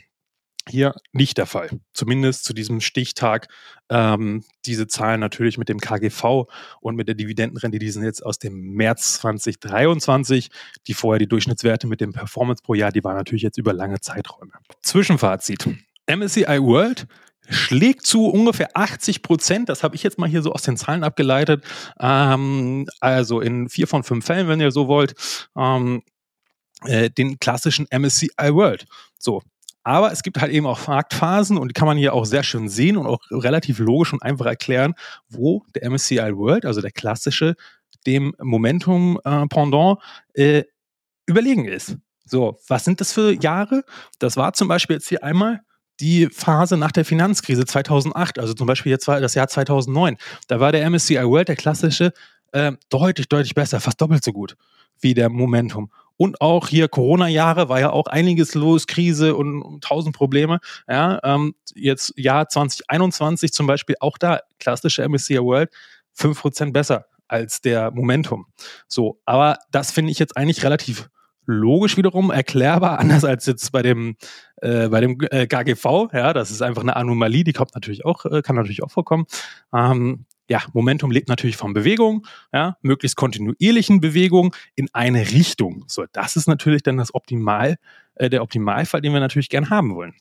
hier 0.69 0.93
nicht 1.11 1.37
der 1.37 1.45
Fall. 1.45 1.69
Zumindest 1.93 2.45
zu 2.45 2.53
diesem 2.53 2.81
Stichtag. 2.81 3.47
Ähm, 3.89 4.43
diese 4.65 4.87
Zahlen 4.87 5.19
natürlich 5.19 5.57
mit 5.57 5.69
dem 5.69 5.79
KGV 5.79 6.45
und 6.81 6.95
mit 6.95 7.07
der 7.07 7.15
Dividendenrente, 7.15 7.79
die 7.79 7.89
sind 7.89 8.03
jetzt 8.03 8.25
aus 8.25 8.39
dem 8.39 8.73
März 8.73 9.13
2023. 9.13 10.49
Die 10.87 10.93
vorher 10.93 11.19
die 11.19 11.27
Durchschnittswerte 11.27 11.87
mit 11.87 12.01
dem 12.01 12.13
Performance 12.13 12.61
pro 12.63 12.73
Jahr, 12.73 12.91
die 12.91 13.03
waren 13.03 13.17
natürlich 13.17 13.43
jetzt 13.43 13.57
über 13.57 13.73
lange 13.73 13.99
Zeiträume. 13.99 14.53
Zwischenfazit. 14.81 15.67
MSCI 16.07 16.61
World 16.61 17.07
schlägt 17.49 18.05
zu 18.05 18.27
ungefähr 18.27 18.69
80 18.75 19.21
Prozent. 19.21 19.69
Das 19.69 19.83
habe 19.83 19.95
ich 19.95 20.03
jetzt 20.03 20.17
mal 20.17 20.29
hier 20.29 20.41
so 20.41 20.51
aus 20.51 20.61
den 20.61 20.77
Zahlen 20.77 21.03
abgeleitet. 21.03 21.63
Ähm, 21.99 22.87
also 22.99 23.41
in 23.41 23.69
vier 23.69 23.87
von 23.87 24.03
fünf 24.03 24.25
Fällen, 24.25 24.47
wenn 24.47 24.61
ihr 24.61 24.71
so 24.71 24.87
wollt, 24.87 25.15
ähm, 25.57 26.03
äh, 26.85 27.09
den 27.09 27.39
klassischen 27.39 27.87
MSCI 27.91 28.53
World. 28.53 28.85
So. 29.17 29.41
Aber 29.83 30.11
es 30.11 30.23
gibt 30.23 30.41
halt 30.41 30.51
eben 30.51 30.65
auch 30.65 30.87
Marktphasen 30.87 31.57
und 31.57 31.69
die 31.69 31.73
kann 31.73 31.87
man 31.87 31.97
hier 31.97 32.13
auch 32.13 32.25
sehr 32.25 32.43
schön 32.43 32.69
sehen 32.69 32.97
und 32.97 33.07
auch 33.07 33.19
relativ 33.31 33.79
logisch 33.79 34.13
und 34.13 34.21
einfach 34.21 34.45
erklären, 34.45 34.93
wo 35.29 35.63
der 35.73 35.89
MSCI 35.89 36.35
World, 36.35 36.65
also 36.65 36.81
der 36.81 36.91
klassische, 36.91 37.55
dem 38.05 38.35
Momentum-Pendant 38.39 39.99
äh, 40.33 40.59
äh, 40.59 40.65
überlegen 41.25 41.65
ist. 41.65 41.97
So, 42.25 42.59
was 42.67 42.85
sind 42.85 43.01
das 43.01 43.13
für 43.13 43.33
Jahre? 43.33 43.83
Das 44.19 44.37
war 44.37 44.53
zum 44.53 44.67
Beispiel 44.67 44.95
jetzt 44.95 45.09
hier 45.09 45.23
einmal 45.23 45.61
die 45.99 46.27
Phase 46.27 46.77
nach 46.77 46.91
der 46.91 47.03
Finanzkrise 47.03 47.65
2008, 47.65 48.39
also 48.39 48.53
zum 48.53 48.67
Beispiel 48.67 48.91
jetzt 48.91 49.07
das 49.07 49.35
Jahr 49.35 49.47
2009, 49.47 50.17
da 50.47 50.59
war 50.59 50.71
der 50.71 50.89
MSCI 50.89 51.23
World, 51.23 51.49
der 51.49 51.55
klassische, 51.55 52.13
äh, 52.51 52.71
deutlich, 52.89 53.27
deutlich 53.27 53.53
besser, 53.53 53.79
fast 53.79 53.99
doppelt 53.99 54.23
so 54.23 54.31
gut 54.31 54.55
wie 55.01 55.13
der 55.13 55.29
Momentum. 55.29 55.91
Und 56.21 56.41
auch 56.41 56.67
hier 56.67 56.89
Corona-Jahre 56.89 57.69
war 57.69 57.79
ja 57.79 57.91
auch 57.91 58.07
einiges 58.07 58.53
los, 58.53 58.87
Krise 58.87 59.37
und 59.37 59.81
tausend 59.81 60.13
Probleme. 60.13 60.59
Ja, 60.85 61.17
ähm, 61.23 61.55
jetzt 61.73 62.11
Jahr 62.17 62.49
2021 62.49 63.53
zum 63.53 63.67
Beispiel 63.67 63.95
auch 64.01 64.17
da 64.17 64.41
klassische 64.59 65.07
MSCI 65.07 65.39
World 65.39 65.71
5% 66.17 66.73
besser 66.73 67.05
als 67.29 67.61
der 67.61 67.91
Momentum. 67.91 68.47
So, 68.89 69.21
aber 69.23 69.59
das 69.71 69.91
finde 69.91 70.11
ich 70.11 70.19
jetzt 70.19 70.35
eigentlich 70.35 70.61
relativ 70.65 71.09
logisch 71.45 71.95
wiederum 71.95 72.31
erklärbar, 72.31 72.99
anders 72.99 73.23
als 73.23 73.45
jetzt 73.45 73.71
bei 73.71 73.81
dem, 73.81 74.17
äh, 74.57 74.89
bei 74.89 74.99
dem 74.99 75.17
äh, 75.31 75.47
KGV. 75.47 76.09
Ja, 76.11 76.33
das 76.33 76.51
ist 76.51 76.61
einfach 76.61 76.81
eine 76.81 76.97
Anomalie, 76.97 77.45
die 77.45 77.53
kommt 77.53 77.75
natürlich 77.75 78.03
auch, 78.03 78.25
äh, 78.25 78.41
kann 78.41 78.57
natürlich 78.57 78.83
auch 78.83 78.91
vorkommen. 78.91 79.25
Ähm, 79.73 80.25
ja, 80.49 80.63
Momentum 80.73 81.11
lebt 81.11 81.29
natürlich 81.29 81.57
von 81.57 81.73
Bewegung, 81.73 82.25
ja, 82.51 82.75
möglichst 82.81 83.15
kontinuierlichen 83.15 84.01
Bewegung 84.01 84.55
in 84.75 84.89
eine 84.93 85.31
Richtung. 85.31 85.85
So, 85.87 86.05
das 86.11 86.35
ist 86.35 86.47
natürlich 86.47 86.83
dann 86.83 86.97
das 86.97 87.13
Optimal, 87.13 87.77
äh, 88.15 88.29
der 88.29 88.41
Optimalfall, 88.41 89.01
den 89.01 89.13
wir 89.13 89.19
natürlich 89.19 89.49
gern 89.49 89.69
haben 89.69 89.95
wollen. 89.95 90.15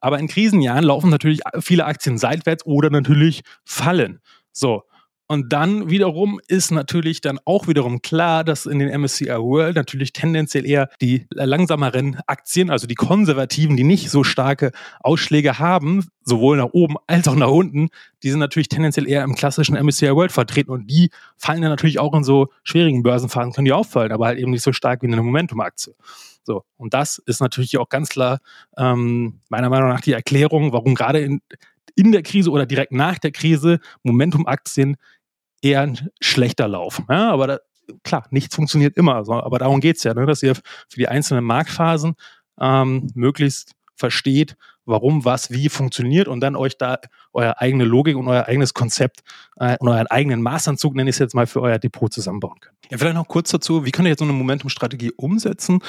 Aber 0.00 0.18
in 0.18 0.28
Krisenjahren 0.28 0.84
laufen 0.84 1.10
natürlich 1.10 1.40
viele 1.60 1.84
Aktien 1.84 2.18
seitwärts 2.18 2.64
oder 2.64 2.88
natürlich 2.88 3.42
fallen. 3.64 4.20
So, 4.52 4.84
und 5.28 5.52
dann 5.52 5.90
wiederum 5.90 6.40
ist 6.46 6.70
natürlich 6.70 7.20
dann 7.20 7.40
auch 7.44 7.66
wiederum 7.66 8.00
klar, 8.00 8.44
dass 8.44 8.64
in 8.64 8.78
den 8.78 8.88
MSCI 9.00 9.26
World 9.26 9.74
natürlich 9.74 10.12
tendenziell 10.12 10.64
eher 10.64 10.88
die 11.00 11.26
langsameren 11.30 12.20
Aktien, 12.26 12.70
also 12.70 12.86
die 12.86 12.94
konservativen, 12.94 13.76
die 13.76 13.84
nicht 13.84 14.10
so 14.10 14.22
starke 14.22 14.70
Ausschläge 15.00 15.58
haben, 15.58 16.06
sowohl 16.22 16.58
nach 16.58 16.70
oben 16.72 16.96
als 17.08 17.26
auch 17.26 17.34
nach 17.34 17.50
unten, 17.50 17.88
die 18.22 18.30
sind 18.30 18.38
natürlich 18.38 18.68
tendenziell 18.68 19.08
eher 19.08 19.24
im 19.24 19.34
klassischen 19.34 19.76
MSCI 19.76 20.14
World 20.14 20.30
vertreten 20.30 20.70
und 20.70 20.88
die 20.88 21.10
fallen 21.36 21.60
dann 21.60 21.70
natürlich 21.70 21.98
auch 21.98 22.14
in 22.14 22.22
so 22.22 22.48
schwierigen 22.62 23.02
Börsenphasen, 23.02 23.52
können 23.52 23.64
die 23.64 23.72
auffallen, 23.72 24.12
aber 24.12 24.26
halt 24.26 24.38
eben 24.38 24.52
nicht 24.52 24.62
so 24.62 24.72
stark 24.72 25.02
wie 25.02 25.06
eine 25.06 25.20
Momentum-Aktie. 25.20 25.94
So, 26.44 26.62
und 26.76 26.94
das 26.94 27.18
ist 27.18 27.40
natürlich 27.40 27.76
auch 27.78 27.88
ganz 27.88 28.08
klar 28.08 28.38
ähm, 28.76 29.40
meiner 29.48 29.68
Meinung 29.68 29.88
nach 29.88 30.00
die 30.00 30.12
Erklärung, 30.12 30.72
warum 30.72 30.94
gerade 30.94 31.18
in, 31.18 31.40
in 31.96 32.12
der 32.12 32.22
Krise 32.22 32.50
oder 32.50 32.66
direkt 32.66 32.92
nach 32.92 33.18
der 33.18 33.32
Krise 33.32 33.80
Momentum-Aktien 34.04 34.96
eher 35.70 35.82
ein 35.82 36.10
schlechter 36.20 36.68
Lauf. 36.68 37.02
Ja, 37.08 37.30
aber 37.30 37.46
da, 37.46 37.58
klar, 38.04 38.26
nichts 38.30 38.54
funktioniert 38.54 38.96
immer. 38.96 39.24
So, 39.24 39.32
aber 39.32 39.58
darum 39.58 39.80
geht's 39.80 40.04
ja, 40.04 40.14
ne, 40.14 40.26
dass 40.26 40.42
ihr 40.42 40.54
für 40.54 40.96
die 40.96 41.08
einzelnen 41.08 41.44
Marktphasen 41.44 42.14
ähm, 42.60 43.08
möglichst 43.14 43.72
versteht, 43.96 44.56
warum, 44.84 45.24
was, 45.24 45.50
wie 45.50 45.68
funktioniert 45.68 46.28
und 46.28 46.40
dann 46.40 46.54
euch 46.54 46.78
da 46.78 46.98
eure 47.32 47.60
eigene 47.60 47.84
Logik 47.84 48.16
und 48.16 48.28
euer 48.28 48.46
eigenes 48.46 48.74
Konzept 48.74 49.20
äh, 49.56 49.76
und 49.80 49.88
euren 49.88 50.06
eigenen 50.06 50.42
Maßanzug, 50.42 50.94
nenne 50.94 51.10
ich 51.10 51.16
es 51.16 51.20
jetzt 51.20 51.34
mal, 51.34 51.46
für 51.46 51.60
euer 51.60 51.78
Depot 51.78 52.12
zusammenbauen 52.12 52.60
könnt. 52.60 52.76
Ja, 52.90 52.98
vielleicht 52.98 53.16
noch 53.16 53.28
kurz 53.28 53.50
dazu, 53.50 53.84
wie 53.84 53.90
könnt 53.90 54.06
ihr 54.06 54.10
jetzt 54.10 54.20
so 54.20 54.24
eine 54.24 54.32
Momentum-Strategie 54.32 55.12
umsetzen? 55.16 55.80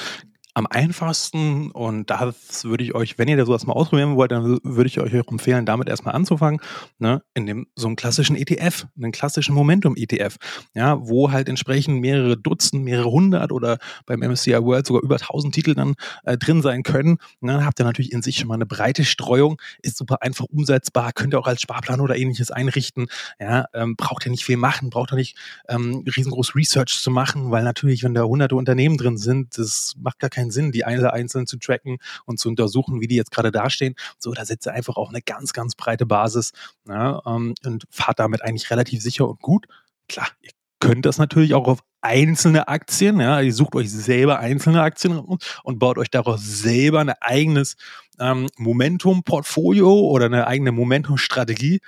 Am 0.58 0.66
einfachsten 0.66 1.70
und 1.70 2.10
das 2.10 2.64
würde 2.64 2.82
ich 2.82 2.92
euch, 2.92 3.16
wenn 3.16 3.28
ihr 3.28 3.36
da 3.36 3.46
sowas 3.46 3.64
mal 3.64 3.74
ausprobieren 3.74 4.16
wollt, 4.16 4.32
dann 4.32 4.58
würde 4.64 4.88
ich 4.88 4.98
euch 4.98 5.14
empfehlen, 5.14 5.64
damit 5.64 5.88
erstmal 5.88 6.16
anzufangen, 6.16 6.60
ne, 6.98 7.22
in 7.34 7.46
dem 7.46 7.68
so 7.76 7.86
einem 7.86 7.94
klassischen 7.94 8.34
ETF, 8.34 8.86
einen 8.96 9.12
klassischen 9.12 9.54
Momentum-ETF, 9.54 10.36
ja, 10.74 10.98
wo 11.00 11.30
halt 11.30 11.48
entsprechend 11.48 12.00
mehrere 12.00 12.36
Dutzend, 12.36 12.82
mehrere 12.82 13.08
hundert 13.08 13.52
oder 13.52 13.78
beim 14.04 14.18
MSCI 14.18 14.60
World 14.60 14.84
sogar 14.84 15.02
über 15.04 15.18
tausend 15.18 15.54
Titel 15.54 15.74
dann 15.74 15.94
äh, 16.24 16.36
drin 16.36 16.60
sein 16.60 16.82
können. 16.82 17.18
Und 17.40 17.48
dann 17.48 17.64
habt 17.64 17.78
ihr 17.78 17.84
natürlich 17.84 18.10
in 18.10 18.22
sich 18.22 18.38
schon 18.38 18.48
mal 18.48 18.54
eine 18.54 18.66
breite 18.66 19.04
Streuung, 19.04 19.62
ist 19.82 19.96
super 19.96 20.22
einfach 20.22 20.46
umsetzbar, 20.46 21.12
könnt 21.12 21.34
ihr 21.34 21.38
auch 21.38 21.46
als 21.46 21.62
Sparplan 21.62 22.00
oder 22.00 22.16
ähnliches 22.16 22.50
einrichten, 22.50 23.06
ja, 23.38 23.66
ähm, 23.74 23.94
braucht 23.94 24.26
ihr 24.26 24.32
nicht 24.32 24.44
viel 24.44 24.56
machen, 24.56 24.90
braucht 24.90 25.12
ihr 25.12 25.16
nicht 25.16 25.36
ähm, 25.68 26.04
riesengroß 26.16 26.56
Research 26.56 26.98
zu 27.00 27.12
machen, 27.12 27.52
weil 27.52 27.62
natürlich, 27.62 28.02
wenn 28.02 28.14
da 28.14 28.24
hunderte 28.24 28.56
Unternehmen 28.56 28.96
drin 28.96 29.18
sind, 29.18 29.56
das 29.56 29.94
macht 30.00 30.18
gar 30.18 30.30
keinen 30.30 30.47
keinen 30.48 30.50
Sinn, 30.50 30.72
die 30.72 30.84
alle 30.84 31.12
einzeln 31.12 31.46
zu 31.46 31.58
tracken 31.58 31.98
und 32.24 32.38
zu 32.38 32.48
untersuchen, 32.48 33.00
wie 33.00 33.06
die 33.06 33.16
jetzt 33.16 33.30
gerade 33.30 33.52
dastehen. 33.52 33.94
So, 34.18 34.32
da 34.32 34.44
setzt 34.44 34.66
ihr 34.66 34.72
einfach 34.72 34.96
auf 34.96 35.08
eine 35.08 35.22
ganz, 35.22 35.52
ganz 35.52 35.74
breite 35.74 36.06
Basis 36.06 36.52
ja, 36.86 37.20
ähm, 37.26 37.54
und 37.64 37.84
fahrt 37.90 38.18
damit 38.18 38.42
eigentlich 38.42 38.70
relativ 38.70 39.02
sicher 39.02 39.28
und 39.28 39.40
gut. 39.40 39.66
Klar, 40.08 40.28
ihr 40.40 40.50
könnt 40.80 41.06
das 41.06 41.18
natürlich 41.18 41.54
auch 41.54 41.66
auf 41.66 41.80
einzelne 42.00 42.68
Aktien, 42.68 43.20
ja, 43.20 43.40
ihr 43.40 43.52
sucht 43.52 43.74
euch 43.74 43.90
selber 43.90 44.38
einzelne 44.38 44.82
Aktien 44.82 45.18
und 45.18 45.78
baut 45.78 45.98
euch 45.98 46.10
daraus 46.10 46.40
selber 46.42 47.00
ein 47.00 47.10
eigenes 47.20 47.76
ähm, 48.20 48.46
Momentum-Portfolio 48.56 49.92
oder 49.92 50.26
eine 50.26 50.46
eigene 50.46 50.70
Momentum-Strategie. 50.70 51.80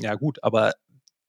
Ja 0.00 0.14
gut, 0.14 0.42
aber 0.42 0.72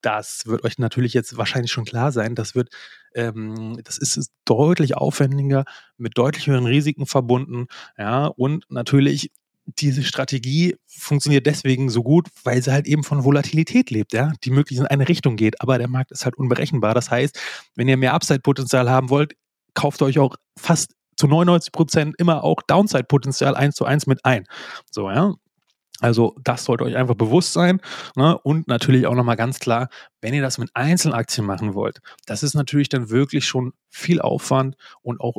das 0.01 0.45
wird 0.45 0.63
euch 0.63 0.77
natürlich 0.77 1.13
jetzt 1.13 1.37
wahrscheinlich 1.37 1.71
schon 1.71 1.85
klar 1.85 2.11
sein. 2.11 2.35
Das 2.35 2.55
wird, 2.55 2.69
ähm, 3.15 3.79
das 3.83 3.97
ist 3.97 4.31
deutlich 4.45 4.95
aufwendiger, 4.95 5.65
mit 5.97 6.17
deutlich 6.17 6.47
höheren 6.47 6.65
Risiken 6.65 7.05
verbunden. 7.05 7.67
Ja, 7.97 8.27
und 8.27 8.65
natürlich 8.69 9.31
diese 9.77 10.03
Strategie 10.03 10.75
funktioniert 10.87 11.45
deswegen 11.45 11.89
so 11.89 12.01
gut, 12.03 12.27
weil 12.43 12.61
sie 12.61 12.71
halt 12.71 12.87
eben 12.87 13.03
von 13.03 13.23
Volatilität 13.23 13.91
lebt, 13.91 14.13
ja, 14.13 14.33
die 14.43 14.51
möglichst 14.51 14.81
in 14.81 14.87
eine 14.87 15.07
Richtung 15.07 15.35
geht. 15.35 15.61
Aber 15.61 15.77
der 15.77 15.87
Markt 15.87 16.11
ist 16.11 16.25
halt 16.25 16.37
unberechenbar. 16.37 16.93
Das 16.93 17.11
heißt, 17.11 17.39
wenn 17.75 17.87
ihr 17.87 17.97
mehr 17.97 18.13
Upside-Potenzial 18.13 18.89
haben 18.89 19.09
wollt, 19.09 19.33
kauft 19.73 20.01
euch 20.01 20.19
auch 20.19 20.35
fast 20.57 20.93
zu 21.17 21.27
99 21.27 21.71
Prozent 21.71 22.15
immer 22.17 22.43
auch 22.43 22.61
Downside-Potenzial 22.63 23.55
eins 23.55 23.75
zu 23.75 23.85
eins 23.85 24.07
mit 24.07 24.25
ein. 24.25 24.45
So, 24.89 25.11
ja. 25.11 25.33
Also 25.99 26.35
das 26.43 26.65
sollte 26.65 26.83
euch 26.85 26.95
einfach 26.95 27.15
bewusst 27.15 27.53
sein. 27.53 27.81
Ne? 28.15 28.37
Und 28.39 28.67
natürlich 28.67 29.07
auch 29.07 29.15
nochmal 29.15 29.35
ganz 29.35 29.59
klar, 29.59 29.89
wenn 30.21 30.33
ihr 30.33 30.41
das 30.41 30.57
mit 30.57 30.69
Einzelaktien 30.73 31.45
machen 31.45 31.73
wollt, 31.73 31.99
das 32.25 32.43
ist 32.43 32.53
natürlich 32.53 32.89
dann 32.89 33.09
wirklich 33.09 33.45
schon 33.45 33.73
viel 33.89 34.21
Aufwand 34.21 34.75
und 35.01 35.19
auch 35.19 35.35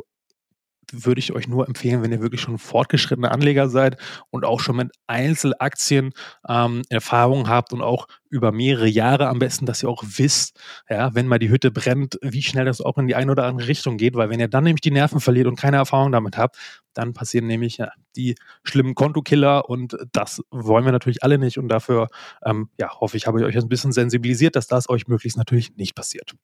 würde 0.91 1.19
ich 1.19 1.33
euch 1.33 1.47
nur 1.47 1.67
empfehlen, 1.67 2.01
wenn 2.03 2.11
ihr 2.11 2.21
wirklich 2.21 2.41
schon 2.41 2.57
fortgeschrittene 2.57 3.31
Anleger 3.31 3.69
seid 3.69 3.97
und 4.29 4.45
auch 4.45 4.59
schon 4.59 4.75
mit 4.75 4.91
Einzelaktien 5.07 6.11
ähm, 6.47 6.81
Erfahrung 6.89 7.47
habt 7.47 7.73
und 7.73 7.81
auch 7.81 8.07
über 8.29 8.51
mehrere 8.51 8.87
Jahre 8.87 9.27
am 9.27 9.39
besten, 9.39 9.65
dass 9.65 9.83
ihr 9.83 9.89
auch 9.89 10.03
wisst, 10.05 10.59
ja, 10.89 11.13
wenn 11.13 11.27
mal 11.27 11.39
die 11.39 11.49
Hütte 11.49 11.71
brennt, 11.71 12.17
wie 12.21 12.41
schnell 12.41 12.65
das 12.65 12.81
auch 12.81 12.97
in 12.97 13.07
die 13.07 13.15
eine 13.15 13.31
oder 13.31 13.45
andere 13.45 13.67
Richtung 13.67 13.97
geht, 13.97 14.15
weil 14.15 14.29
wenn 14.29 14.39
ihr 14.39 14.47
dann 14.47 14.63
nämlich 14.63 14.81
die 14.81 14.91
Nerven 14.91 15.19
verliert 15.19 15.47
und 15.47 15.57
keine 15.59 15.77
Erfahrung 15.77 16.11
damit 16.11 16.37
habt, 16.37 16.57
dann 16.93 17.13
passieren 17.13 17.47
nämlich 17.47 17.77
ja, 17.77 17.91
die 18.15 18.35
schlimmen 18.63 18.95
Kontokiller 18.95 19.69
und 19.69 19.97
das 20.11 20.41
wollen 20.49 20.85
wir 20.85 20.91
natürlich 20.91 21.23
alle 21.23 21.37
nicht 21.37 21.57
und 21.57 21.67
dafür, 21.67 22.07
ähm, 22.45 22.69
ja, 22.79 22.99
hoffe 22.99 23.17
ich, 23.17 23.27
habe 23.27 23.39
ich 23.39 23.45
euch 23.45 23.57
ein 23.57 23.69
bisschen 23.69 23.91
sensibilisiert, 23.91 24.55
dass 24.55 24.67
das 24.67 24.89
euch 24.89 25.07
möglichst 25.07 25.37
natürlich 25.37 25.75
nicht 25.75 25.95
passiert. 25.95 26.35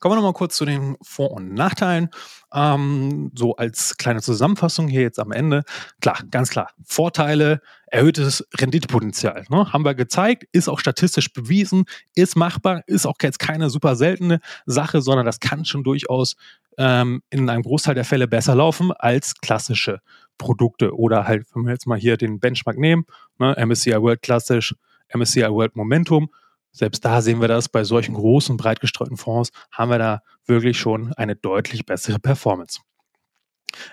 Kommen 0.00 0.12
wir 0.12 0.16
nochmal 0.16 0.32
kurz 0.32 0.56
zu 0.56 0.64
den 0.64 0.96
Vor- 1.02 1.32
und 1.32 1.54
Nachteilen. 1.54 2.10
Ähm, 2.52 3.32
so 3.34 3.56
als 3.56 3.96
kleine 3.96 4.22
Zusammenfassung 4.22 4.86
hier 4.86 5.02
jetzt 5.02 5.18
am 5.18 5.32
Ende. 5.32 5.64
Klar, 6.00 6.20
ganz 6.30 6.50
klar. 6.50 6.70
Vorteile, 6.84 7.60
erhöhtes 7.88 8.46
Renditepotenzial. 8.58 9.44
Ne? 9.48 9.72
Haben 9.72 9.84
wir 9.84 9.94
gezeigt, 9.94 10.44
ist 10.52 10.68
auch 10.68 10.78
statistisch 10.78 11.32
bewiesen, 11.32 11.84
ist 12.14 12.36
machbar, 12.36 12.82
ist 12.86 13.06
auch 13.06 13.16
jetzt 13.22 13.40
keine 13.40 13.70
super 13.70 13.96
seltene 13.96 14.40
Sache, 14.66 15.02
sondern 15.02 15.26
das 15.26 15.40
kann 15.40 15.64
schon 15.64 15.82
durchaus 15.82 16.36
ähm, 16.78 17.22
in 17.30 17.50
einem 17.50 17.62
Großteil 17.62 17.96
der 17.96 18.04
Fälle 18.04 18.28
besser 18.28 18.54
laufen 18.54 18.92
als 18.92 19.34
klassische 19.40 20.00
Produkte. 20.38 20.96
Oder 20.96 21.26
halt, 21.26 21.46
wenn 21.54 21.64
wir 21.64 21.72
jetzt 21.72 21.86
mal 21.86 21.98
hier 21.98 22.16
den 22.16 22.38
Benchmark 22.38 22.78
nehmen, 22.78 23.04
ne? 23.38 23.56
MSCI 23.58 24.00
World 24.00 24.22
klassisch, 24.22 24.74
MSCI 25.12 25.50
World 25.50 25.74
Momentum, 25.74 26.30
selbst 26.78 27.04
da 27.04 27.20
sehen 27.20 27.40
wir 27.40 27.48
das, 27.48 27.68
bei 27.68 27.84
solchen 27.84 28.14
großen, 28.14 28.56
breit 28.56 28.80
gestreuten 28.80 29.16
Fonds 29.16 29.50
haben 29.72 29.90
wir 29.90 29.98
da 29.98 30.22
wirklich 30.46 30.78
schon 30.78 31.12
eine 31.14 31.34
deutlich 31.34 31.84
bessere 31.84 32.18
Performance. 32.18 32.80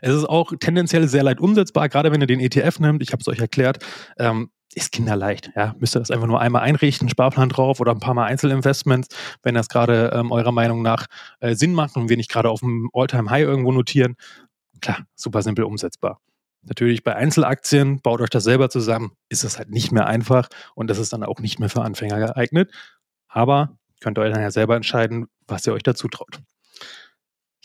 Es 0.01 0.13
ist 0.13 0.25
auch 0.25 0.53
tendenziell 0.59 1.07
sehr 1.07 1.23
leicht 1.23 1.39
umsetzbar, 1.39 1.89
gerade 1.89 2.11
wenn 2.11 2.21
ihr 2.21 2.27
den 2.27 2.39
ETF 2.39 2.79
nimmt. 2.79 3.01
Ich 3.01 3.11
habe 3.11 3.21
es 3.21 3.27
euch 3.27 3.39
erklärt. 3.39 3.83
Ähm, 4.17 4.49
ist 4.73 4.91
kinderleicht. 4.91 5.51
Ja, 5.55 5.73
müsst 5.79 5.95
ihr 5.95 5.99
das 5.99 6.11
einfach 6.11 6.27
nur 6.27 6.41
einmal 6.41 6.61
einrichten, 6.61 7.09
Sparplan 7.09 7.49
drauf 7.49 7.79
oder 7.79 7.91
ein 7.91 7.99
paar 7.99 8.13
Mal 8.13 8.25
Einzelinvestments, 8.25 9.07
wenn 9.41 9.55
das 9.55 9.69
gerade 9.69 10.11
ähm, 10.13 10.31
eurer 10.31 10.51
Meinung 10.51 10.81
nach 10.81 11.07
äh, 11.39 11.55
Sinn 11.55 11.73
macht 11.73 11.95
und 11.95 12.09
wir 12.09 12.17
nicht 12.17 12.29
gerade 12.29 12.49
auf 12.49 12.59
dem 12.59 12.89
Alltime 12.93 13.29
high 13.29 13.43
irgendwo 13.43 13.71
notieren. 13.71 14.15
Klar, 14.81 15.05
super 15.15 15.41
simpel 15.41 15.65
umsetzbar. 15.65 16.19
Natürlich 16.65 17.03
bei 17.03 17.15
Einzelaktien, 17.15 18.01
baut 18.01 18.21
euch 18.21 18.29
das 18.29 18.43
selber 18.43 18.69
zusammen, 18.69 19.11
ist 19.29 19.43
es 19.43 19.57
halt 19.57 19.69
nicht 19.69 19.91
mehr 19.91 20.07
einfach 20.07 20.49
und 20.73 20.89
das 20.89 20.97
ist 20.97 21.13
dann 21.13 21.23
auch 21.23 21.39
nicht 21.39 21.59
mehr 21.59 21.69
für 21.69 21.83
Anfänger 21.83 22.19
geeignet. 22.19 22.71
Aber 23.27 23.77
könnt 24.01 24.17
ihr 24.17 24.21
euch 24.23 24.33
dann 24.33 24.41
ja 24.41 24.51
selber 24.51 24.75
entscheiden, 24.75 25.27
was 25.47 25.65
ihr 25.67 25.73
euch 25.73 25.83
dazu 25.83 26.07
traut. 26.07 26.39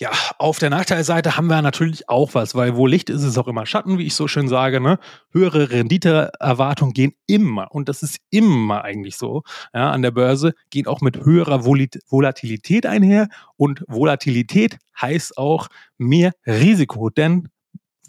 Ja, 0.00 0.12
auf 0.38 0.58
der 0.58 0.70
Nachteilseite 0.70 1.36
haben 1.36 1.48
wir 1.48 1.60
natürlich 1.60 2.08
auch 2.08 2.32
was, 2.32 2.54
weil 2.54 2.74
wo 2.74 2.86
Licht 2.86 3.10
ist, 3.10 3.22
ist 3.22 3.36
auch 3.36 3.48
immer 3.48 3.66
Schatten, 3.66 3.98
wie 3.98 4.06
ich 4.06 4.14
so 4.14 4.28
schön 4.28 4.48
sage. 4.48 4.80
Ne? 4.80 4.98
Höhere 5.30 5.68
Renditeerwartungen 5.68 6.94
gehen 6.94 7.12
immer, 7.26 7.70
und 7.70 7.90
das 7.90 8.02
ist 8.02 8.16
immer 8.30 8.82
eigentlich 8.82 9.18
so, 9.18 9.42
ja, 9.74 9.90
an 9.90 10.00
der 10.00 10.10
Börse, 10.10 10.54
gehen 10.70 10.86
auch 10.86 11.02
mit 11.02 11.22
höherer 11.22 11.66
Volatilität 11.66 12.86
einher. 12.86 13.28
Und 13.56 13.84
Volatilität 13.88 14.78
heißt 14.98 15.36
auch 15.36 15.68
mehr 15.98 16.32
Risiko, 16.46 17.10
denn 17.10 17.50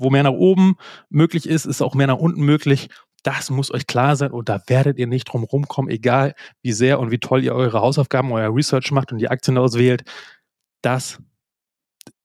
wo 0.01 0.09
mehr 0.09 0.23
nach 0.23 0.31
oben 0.31 0.75
möglich 1.09 1.47
ist, 1.47 1.65
ist 1.65 1.81
auch 1.81 1.95
mehr 1.95 2.07
nach 2.07 2.17
unten 2.17 2.41
möglich. 2.41 2.89
Das 3.23 3.49
muss 3.49 3.71
euch 3.71 3.85
klar 3.85 4.15
sein 4.15 4.31
und 4.31 4.49
da 4.49 4.61
werdet 4.67 4.97
ihr 4.97 5.07
nicht 5.07 5.25
drum 5.25 5.43
rumkommen, 5.43 5.91
egal 5.91 6.33
wie 6.63 6.71
sehr 6.71 6.99
und 6.99 7.11
wie 7.11 7.19
toll 7.19 7.43
ihr 7.43 7.53
eure 7.53 7.79
Hausaufgaben, 7.79 8.31
euer 8.31 8.53
Research 8.53 8.91
macht 8.91 9.11
und 9.11 9.19
die 9.19 9.29
Aktien 9.29 9.57
auswählt. 9.57 10.03
Das 10.81 11.19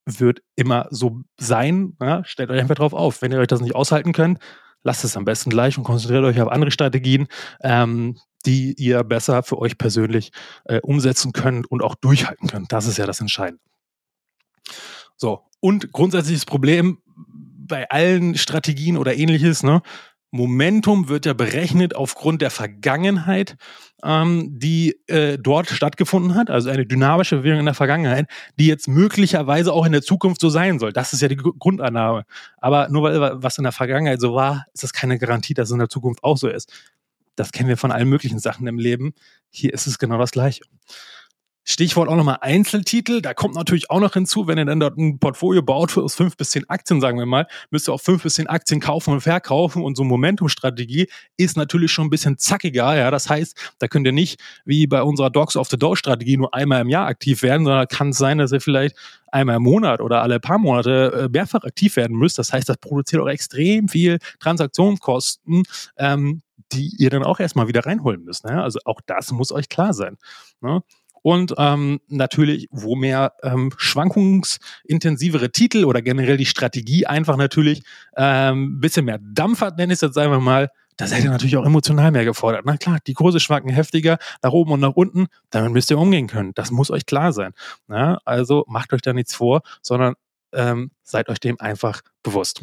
wird 0.06 0.40
immer 0.54 0.86
so 0.90 1.20
sein. 1.38 1.96
Ja? 2.00 2.24
Stellt 2.24 2.50
euch 2.50 2.60
einfach 2.60 2.76
drauf 2.76 2.94
auf. 2.94 3.20
Wenn 3.20 3.32
ihr 3.32 3.38
euch 3.38 3.48
das 3.48 3.60
nicht 3.60 3.74
aushalten 3.74 4.12
könnt, 4.12 4.38
lasst 4.82 5.04
es 5.04 5.16
am 5.16 5.24
besten 5.24 5.50
gleich 5.50 5.76
und 5.76 5.84
konzentriert 5.84 6.24
euch 6.24 6.40
auf 6.40 6.48
andere 6.48 6.70
Strategien, 6.70 7.26
ähm, 7.60 8.16
die 8.46 8.74
ihr 8.78 9.02
besser 9.02 9.42
für 9.42 9.58
euch 9.58 9.76
persönlich 9.76 10.30
äh, 10.64 10.80
umsetzen 10.80 11.32
könnt 11.32 11.70
und 11.70 11.82
auch 11.82 11.96
durchhalten 11.96 12.48
könnt. 12.48 12.72
Das 12.72 12.86
ist 12.86 12.96
ja 12.96 13.06
das 13.06 13.20
Entscheidende. 13.20 13.60
So, 15.16 15.42
und 15.60 15.92
grundsätzliches 15.92 16.44
Problem 16.44 16.98
bei 17.68 17.88
allen 17.90 18.36
Strategien 18.36 18.96
oder 18.96 19.16
ähnliches, 19.16 19.62
ne? 19.62 19.82
Momentum 20.32 21.08
wird 21.08 21.24
ja 21.24 21.32
berechnet 21.32 21.94
aufgrund 21.94 22.42
der 22.42 22.50
Vergangenheit, 22.50 23.56
ähm, 24.02 24.58
die 24.58 25.00
äh, 25.06 25.38
dort 25.38 25.68
stattgefunden 25.68 26.34
hat, 26.34 26.50
also 26.50 26.68
eine 26.68 26.84
dynamische 26.84 27.38
Bewegung 27.38 27.60
in 27.60 27.66
der 27.66 27.74
Vergangenheit, 27.74 28.26
die 28.58 28.66
jetzt 28.66 28.88
möglicherweise 28.88 29.72
auch 29.72 29.86
in 29.86 29.92
der 29.92 30.02
Zukunft 30.02 30.40
so 30.40 30.48
sein 30.48 30.78
soll. 30.78 30.92
Das 30.92 31.12
ist 31.12 31.22
ja 31.22 31.28
die 31.28 31.36
Grundannahme. 31.36 32.24
Aber 32.58 32.88
nur 32.88 33.04
weil 33.04 33.42
was 33.42 33.58
in 33.58 33.64
der 33.64 33.72
Vergangenheit 33.72 34.20
so 34.20 34.34
war, 34.34 34.66
ist 34.74 34.82
das 34.82 34.92
keine 34.92 35.18
Garantie, 35.18 35.54
dass 35.54 35.68
es 35.68 35.72
in 35.72 35.78
der 35.78 35.88
Zukunft 35.88 36.22
auch 36.22 36.36
so 36.36 36.48
ist. 36.48 36.72
Das 37.36 37.52
kennen 37.52 37.68
wir 37.68 37.76
von 37.76 37.92
allen 37.92 38.08
möglichen 38.08 38.38
Sachen 38.38 38.66
im 38.66 38.78
Leben. 38.78 39.14
Hier 39.50 39.72
ist 39.72 39.86
es 39.86 39.98
genau 39.98 40.18
das 40.18 40.32
Gleiche. 40.32 40.62
Stichwort 41.68 42.08
auch 42.08 42.14
nochmal 42.14 42.38
Einzeltitel. 42.42 43.20
Da 43.20 43.34
kommt 43.34 43.56
natürlich 43.56 43.90
auch 43.90 43.98
noch 43.98 44.12
hinzu, 44.12 44.46
wenn 44.46 44.56
ihr 44.56 44.64
dann 44.64 44.78
dort 44.78 44.96
ein 44.96 45.18
Portfolio 45.18 45.62
baut 45.62 45.98
aus 45.98 46.14
fünf 46.14 46.36
bis 46.36 46.50
zehn 46.50 46.68
Aktien, 46.70 47.00
sagen 47.00 47.18
wir 47.18 47.26
mal, 47.26 47.46
müsst 47.70 47.88
ihr 47.88 47.92
auch 47.92 48.00
fünf 48.00 48.22
bis 48.22 48.34
zehn 48.34 48.46
Aktien 48.46 48.80
kaufen 48.80 49.12
und 49.12 49.20
verkaufen. 49.20 49.82
Und 49.82 49.96
so 49.96 50.04
Momentum-Strategie 50.04 51.08
ist 51.36 51.56
natürlich 51.56 51.90
schon 51.90 52.06
ein 52.06 52.10
bisschen 52.10 52.38
zackiger. 52.38 52.96
Ja, 52.96 53.10
das 53.10 53.28
heißt, 53.28 53.74
da 53.80 53.88
könnt 53.88 54.06
ihr 54.06 54.12
nicht 54.12 54.40
wie 54.64 54.86
bei 54.86 55.02
unserer 55.02 55.28
Dogs 55.28 55.56
of 55.56 55.68
the 55.68 55.76
Door 55.76 55.96
Strategie 55.96 56.36
nur 56.36 56.54
einmal 56.54 56.80
im 56.82 56.88
Jahr 56.88 57.08
aktiv 57.08 57.42
werden, 57.42 57.64
sondern 57.64 57.88
kann 57.88 58.10
es 58.10 58.18
sein, 58.18 58.38
dass 58.38 58.52
ihr 58.52 58.60
vielleicht 58.60 58.96
einmal 59.32 59.56
im 59.56 59.64
Monat 59.64 60.00
oder 60.00 60.22
alle 60.22 60.38
paar 60.38 60.58
Monate 60.58 61.24
äh, 61.24 61.28
mehrfach 61.28 61.64
aktiv 61.64 61.96
werden 61.96 62.16
müsst. 62.16 62.38
Das 62.38 62.52
heißt, 62.52 62.68
das 62.68 62.78
produziert 62.78 63.20
auch 63.20 63.28
extrem 63.28 63.88
viel 63.88 64.18
Transaktionskosten, 64.38 65.64
ähm, 65.96 66.42
die 66.72 66.94
ihr 66.98 67.10
dann 67.10 67.24
auch 67.24 67.40
erstmal 67.40 67.66
wieder 67.66 67.84
reinholen 67.84 68.24
müsst. 68.24 68.44
Ne? 68.44 68.62
Also 68.62 68.78
auch 68.84 69.00
das 69.04 69.32
muss 69.32 69.50
euch 69.50 69.68
klar 69.68 69.92
sein. 69.92 70.16
Ne? 70.60 70.82
Und 71.26 71.54
ähm, 71.58 71.98
natürlich, 72.06 72.68
wo 72.70 72.94
mehr 72.94 73.32
ähm, 73.42 73.72
schwankungsintensivere 73.76 75.50
Titel 75.50 75.84
oder 75.84 76.00
generell 76.00 76.36
die 76.36 76.46
Strategie 76.46 77.04
einfach 77.04 77.36
natürlich 77.36 77.82
ähm, 78.16 78.78
bisschen 78.78 79.06
mehr 79.06 79.18
Dampf 79.20 79.60
hat, 79.60 79.76
nenne 79.76 79.92
ich 79.92 79.96
es 79.96 80.02
jetzt 80.02 80.18
einfach 80.18 80.38
mal, 80.38 80.70
da 80.96 81.08
seid 81.08 81.24
ihr 81.24 81.30
natürlich 81.30 81.56
auch 81.56 81.66
emotional 81.66 82.12
mehr 82.12 82.24
gefordert. 82.24 82.62
Na 82.64 82.76
klar, 82.76 82.98
die 83.04 83.14
Kurse 83.14 83.40
schwanken 83.40 83.70
heftiger 83.70 84.18
nach 84.40 84.52
oben 84.52 84.70
und 84.70 84.78
nach 84.78 84.94
unten, 84.94 85.26
damit 85.50 85.72
müsst 85.72 85.90
ihr 85.90 85.98
umgehen 85.98 86.28
können. 86.28 86.52
Das 86.54 86.70
muss 86.70 86.92
euch 86.92 87.06
klar 87.06 87.32
sein. 87.32 87.54
Na, 87.88 88.20
also 88.24 88.64
macht 88.68 88.92
euch 88.92 89.02
da 89.02 89.12
nichts 89.12 89.34
vor, 89.34 89.62
sondern 89.82 90.14
ähm, 90.52 90.92
seid 91.02 91.28
euch 91.28 91.40
dem 91.40 91.58
einfach 91.58 92.02
bewusst. 92.22 92.62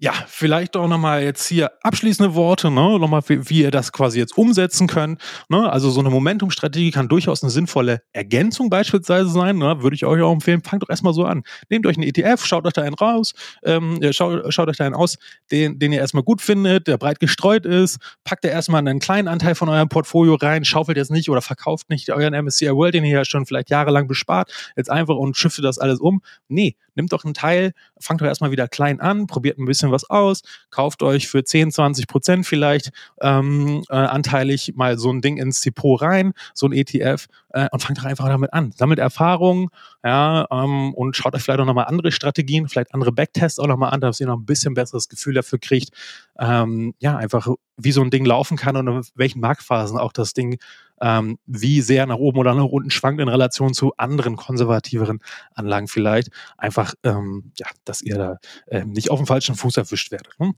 Ja, 0.00 0.12
vielleicht 0.28 0.76
auch 0.76 0.86
nochmal 0.86 1.24
jetzt 1.24 1.48
hier 1.48 1.72
abschließende 1.82 2.36
Worte, 2.36 2.70
ne? 2.70 3.00
nochmal, 3.00 3.20
wie, 3.26 3.50
wie 3.50 3.62
ihr 3.62 3.72
das 3.72 3.90
quasi 3.90 4.20
jetzt 4.20 4.38
umsetzen 4.38 4.86
könnt. 4.86 5.20
Ne? 5.48 5.68
Also 5.68 5.90
so 5.90 5.98
eine 5.98 6.08
Momentum-Strategie 6.08 6.92
kann 6.92 7.08
durchaus 7.08 7.42
eine 7.42 7.50
sinnvolle 7.50 8.02
Ergänzung 8.12 8.70
beispielsweise 8.70 9.28
sein. 9.28 9.58
Ne? 9.58 9.82
Würde 9.82 9.96
ich 9.96 10.06
euch 10.06 10.22
auch 10.22 10.32
empfehlen, 10.32 10.62
fangt 10.62 10.84
doch 10.84 10.88
erstmal 10.88 11.14
so 11.14 11.24
an. 11.24 11.42
Nehmt 11.68 11.84
euch 11.84 11.96
einen 11.96 12.06
ETF, 12.06 12.46
schaut 12.46 12.64
euch 12.64 12.74
da 12.74 12.82
einen 12.82 12.94
raus, 12.94 13.32
ähm, 13.64 13.98
schaut, 14.12 14.54
schaut 14.54 14.68
euch 14.68 14.76
da 14.76 14.86
einen 14.86 14.94
aus, 14.94 15.16
den, 15.50 15.80
den 15.80 15.90
ihr 15.90 15.98
erstmal 15.98 16.22
gut 16.22 16.42
findet, 16.42 16.86
der 16.86 16.96
breit 16.96 17.18
gestreut 17.18 17.66
ist, 17.66 17.98
packt 18.22 18.44
da 18.44 18.50
erstmal 18.50 18.78
einen 18.78 19.00
kleinen 19.00 19.26
Anteil 19.26 19.56
von 19.56 19.68
eurem 19.68 19.88
Portfolio 19.88 20.36
rein, 20.36 20.64
schaufelt 20.64 20.96
jetzt 20.96 21.10
nicht 21.10 21.28
oder 21.28 21.42
verkauft 21.42 21.90
nicht 21.90 22.08
euren 22.10 22.40
MSCI 22.44 22.70
World, 22.70 22.94
den 22.94 23.04
ihr 23.04 23.16
ja 23.16 23.24
schon 23.24 23.46
vielleicht 23.46 23.68
jahrelang 23.68 24.06
bespart, 24.06 24.52
jetzt 24.76 24.92
einfach 24.92 25.16
und 25.16 25.36
schiftet 25.36 25.64
das 25.64 25.80
alles 25.80 25.98
um. 25.98 26.22
Nee, 26.46 26.76
nimmt 26.98 27.12
doch 27.12 27.24
einen 27.24 27.32
Teil, 27.32 27.72
fangt 27.98 28.20
doch 28.20 28.26
erstmal 28.26 28.50
wieder 28.50 28.68
klein 28.68 29.00
an, 29.00 29.26
probiert 29.26 29.58
ein 29.58 29.64
bisschen 29.64 29.90
was 29.90 30.08
aus, 30.10 30.42
kauft 30.70 31.02
euch 31.02 31.28
für 31.28 31.42
10, 31.42 31.72
20 31.72 32.06
Prozent 32.06 32.46
vielleicht 32.46 32.90
ähm, 33.22 33.82
äh, 33.88 33.94
anteilig 33.94 34.74
mal 34.76 34.98
so 34.98 35.10
ein 35.10 35.22
Ding 35.22 35.38
ins 35.38 35.62
Depot 35.62 36.00
rein, 36.02 36.34
so 36.52 36.66
ein 36.66 36.72
ETF 36.72 37.26
äh, 37.50 37.68
und 37.72 37.82
fangt 37.82 37.98
doch 37.98 38.04
einfach 38.04 38.26
damit 38.26 38.52
an. 38.52 38.72
Sammelt 38.76 38.98
Erfahrungen 38.98 39.68
ja, 40.04 40.46
ähm, 40.50 40.92
und 40.94 41.16
schaut 41.16 41.34
euch 41.34 41.42
vielleicht 41.42 41.60
auch 41.60 41.66
nochmal 41.66 41.86
andere 41.86 42.12
Strategien, 42.12 42.68
vielleicht 42.68 42.92
andere 42.92 43.12
Backtests 43.12 43.58
auch 43.58 43.66
nochmal 43.66 43.92
an, 43.92 44.00
dass 44.00 44.20
ihr 44.20 44.26
noch 44.26 44.36
ein 44.36 44.46
bisschen 44.46 44.74
besseres 44.74 45.08
Gefühl 45.08 45.34
dafür 45.34 45.58
kriegt, 45.58 45.90
ähm, 46.38 46.94
ja, 46.98 47.16
einfach 47.16 47.48
wie 47.76 47.92
so 47.92 48.02
ein 48.02 48.10
Ding 48.10 48.24
laufen 48.24 48.56
kann 48.56 48.76
und 48.76 48.88
in 48.88 49.02
welchen 49.14 49.40
Marktphasen 49.40 49.98
auch 49.98 50.12
das 50.12 50.34
Ding 50.34 50.58
ähm, 51.00 51.38
wie 51.46 51.80
sehr 51.80 52.06
nach 52.06 52.16
oben 52.16 52.38
oder 52.38 52.54
nach 52.54 52.64
unten 52.64 52.90
schwankt 52.90 53.20
in 53.20 53.28
Relation 53.28 53.74
zu 53.74 53.92
anderen 53.96 54.36
konservativeren 54.36 55.20
Anlagen 55.54 55.88
vielleicht. 55.88 56.28
Einfach, 56.56 56.94
ähm, 57.02 57.52
ja, 57.58 57.66
dass 57.84 58.02
ihr 58.02 58.16
da 58.16 58.36
ähm, 58.68 58.90
nicht 58.90 59.10
auf 59.10 59.18
dem 59.18 59.26
falschen 59.26 59.54
Fuß 59.54 59.76
erwischt 59.76 60.10
werdet. 60.10 60.38
Ne? 60.38 60.52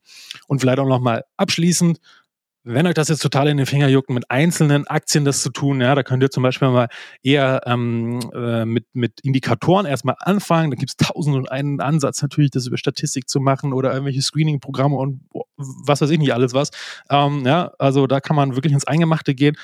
Und 0.46 0.60
vielleicht 0.60 0.78
auch 0.78 0.88
nochmal 0.88 1.24
abschließend, 1.36 2.00
wenn 2.62 2.86
euch 2.86 2.94
das 2.94 3.08
jetzt 3.08 3.22
total 3.22 3.48
in 3.48 3.56
den 3.56 3.66
Finger 3.66 3.88
juckt, 3.88 4.10
mit 4.10 4.30
einzelnen 4.30 4.86
Aktien 4.86 5.24
das 5.24 5.42
zu 5.42 5.50
tun, 5.50 5.80
ja, 5.80 5.94
da 5.94 6.02
könnt 6.02 6.22
ihr 6.22 6.30
zum 6.30 6.42
Beispiel 6.42 6.68
mal 6.68 6.88
eher 7.22 7.62
ähm, 7.64 8.20
äh, 8.34 8.66
mit, 8.66 8.84
mit 8.92 9.20
Indikatoren 9.22 9.86
erstmal 9.86 10.16
anfangen. 10.18 10.70
Da 10.70 10.76
gibt 10.76 10.90
es 10.90 10.96
tausend 10.96 11.36
und 11.36 11.50
einen 11.50 11.80
Ansatz 11.80 12.20
natürlich, 12.20 12.50
das 12.50 12.66
über 12.66 12.76
Statistik 12.76 13.28
zu 13.28 13.40
machen 13.40 13.72
oder 13.72 13.92
irgendwelche 13.92 14.20
Screening-Programme 14.20 14.96
und 14.96 15.22
was 15.56 16.02
weiß 16.02 16.10
ich 16.10 16.18
nicht 16.18 16.34
alles 16.34 16.52
was. 16.52 16.70
Ähm, 17.08 17.46
ja, 17.46 17.72
also 17.78 18.06
da 18.06 18.20
kann 18.20 18.36
man 18.36 18.56
wirklich 18.56 18.74
ins 18.74 18.86
Eingemachte 18.86 19.34
gehen. 19.34 19.56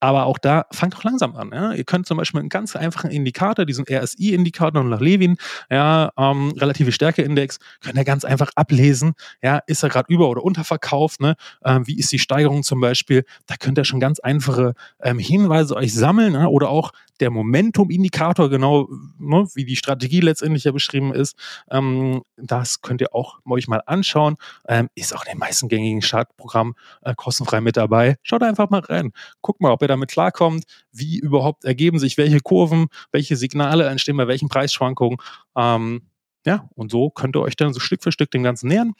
Aber 0.00 0.24
auch 0.24 0.38
da 0.38 0.66
fangt 0.72 0.94
doch 0.94 1.04
langsam 1.04 1.36
an. 1.36 1.50
Ja? 1.52 1.72
Ihr 1.72 1.84
könnt 1.84 2.06
zum 2.06 2.16
Beispiel 2.16 2.40
einen 2.40 2.48
ganz 2.48 2.74
einfachen 2.74 3.10
Indikator, 3.10 3.66
diesen 3.66 3.84
RSI-Indikator 3.88 4.82
nach 4.82 5.00
Levin, 5.00 5.36
ja, 5.70 6.10
ähm, 6.16 6.52
relative 6.56 6.92
Stärkeindex, 6.92 7.58
könnt 7.80 7.96
ihr 7.96 8.04
ganz 8.04 8.24
einfach 8.24 8.50
ablesen. 8.54 9.12
Ja, 9.42 9.58
ist 9.66 9.82
er 9.82 9.90
gerade 9.90 10.12
über- 10.12 10.28
oder 10.28 10.42
unterverkauft? 10.42 11.20
Ne? 11.20 11.36
Ähm, 11.64 11.86
wie 11.86 11.98
ist 11.98 12.10
die 12.12 12.18
Steigerung 12.18 12.62
zum 12.62 12.80
Beispiel? 12.80 13.24
Da 13.46 13.56
könnt 13.56 13.78
ihr 13.78 13.84
schon 13.84 14.00
ganz 14.00 14.20
einfache 14.20 14.74
ähm, 15.02 15.18
Hinweise 15.18 15.76
euch 15.76 15.94
sammeln 15.94 16.32
ne? 16.32 16.48
oder 16.48 16.70
auch 16.70 16.92
der 17.20 17.30
Momentum-Indikator, 17.30 18.48
genau 18.48 18.88
ne, 19.18 19.46
wie 19.54 19.64
die 19.64 19.76
Strategie 19.76 20.20
letztendlich 20.20 20.64
ja 20.64 20.72
beschrieben 20.72 21.12
ist. 21.12 21.36
Ähm, 21.70 22.22
das 22.36 22.80
könnt 22.80 23.00
ihr 23.00 23.14
auch 23.14 23.38
euch 23.48 23.68
mal 23.68 23.82
anschauen. 23.86 24.36
Ähm, 24.66 24.88
ist 24.94 25.14
auch 25.14 25.24
in 25.24 25.32
den 25.32 25.38
meisten 25.38 25.68
gängigen 25.68 26.02
Startprogrammen 26.02 26.74
äh, 27.02 27.14
kostenfrei 27.14 27.60
mit 27.60 27.76
dabei. 27.76 28.16
Schaut 28.22 28.42
einfach 28.42 28.70
mal 28.70 28.80
rein. 28.80 29.12
Guckt 29.42 29.60
mal, 29.60 29.72
ob 29.72 29.82
ihr 29.82 29.88
damit 29.88 30.10
klarkommt, 30.10 30.64
wie 30.92 31.18
überhaupt 31.18 31.64
ergeben 31.64 31.98
sich 31.98 32.16
welche 32.16 32.40
Kurven, 32.40 32.86
welche 33.12 33.36
Signale 33.36 33.86
entstehen 33.86 34.16
bei 34.16 34.28
welchen 34.28 34.48
Preisschwankungen. 34.48 35.18
Ähm, 35.56 36.02
ja, 36.46 36.68
und 36.74 36.90
so 36.90 37.10
könnt 37.10 37.36
ihr 37.36 37.42
euch 37.42 37.56
dann 37.56 37.74
so 37.74 37.80
Stück 37.80 38.02
für 38.02 38.12
Stück 38.12 38.30
dem 38.30 38.42
Ganzen 38.42 38.68
nähern. 38.68 38.94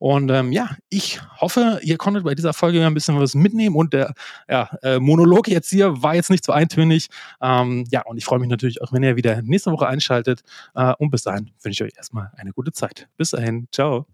Und 0.00 0.30
ähm, 0.30 0.50
ja, 0.50 0.70
ich 0.88 1.20
hoffe, 1.40 1.78
ihr 1.82 1.98
konntet 1.98 2.24
bei 2.24 2.34
dieser 2.34 2.54
Folge 2.54 2.84
ein 2.84 2.94
bisschen 2.94 3.20
was 3.20 3.34
mitnehmen 3.34 3.76
und 3.76 3.92
der 3.92 4.14
ja, 4.48 4.70
äh, 4.82 4.98
Monolog 4.98 5.46
jetzt 5.46 5.68
hier 5.68 6.02
war 6.02 6.14
jetzt 6.14 6.30
nicht 6.30 6.42
so 6.42 6.52
eintönig. 6.52 7.08
Ähm, 7.42 7.84
ja, 7.90 8.00
und 8.06 8.16
ich 8.16 8.24
freue 8.24 8.38
mich 8.38 8.48
natürlich 8.48 8.80
auch, 8.80 8.92
wenn 8.94 9.02
ihr 9.02 9.16
wieder 9.16 9.42
nächste 9.42 9.70
Woche 9.70 9.86
einschaltet. 9.86 10.40
Äh, 10.74 10.94
und 10.98 11.10
bis 11.10 11.22
dahin 11.22 11.50
wünsche 11.62 11.84
ich 11.84 11.92
euch 11.92 11.96
erstmal 11.98 12.32
eine 12.38 12.52
gute 12.52 12.72
Zeit. 12.72 13.08
Bis 13.18 13.30
dahin, 13.30 13.68
ciao. 13.72 14.06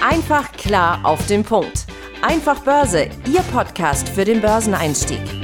Einfach 0.00 0.52
klar 0.52 1.04
auf 1.04 1.26
den 1.26 1.42
Punkt. 1.42 1.86
Einfach 2.22 2.60
Börse, 2.62 3.08
Ihr 3.26 3.42
Podcast 3.52 4.08
für 4.08 4.24
den 4.24 4.40
Börseneinstieg. 4.40 5.39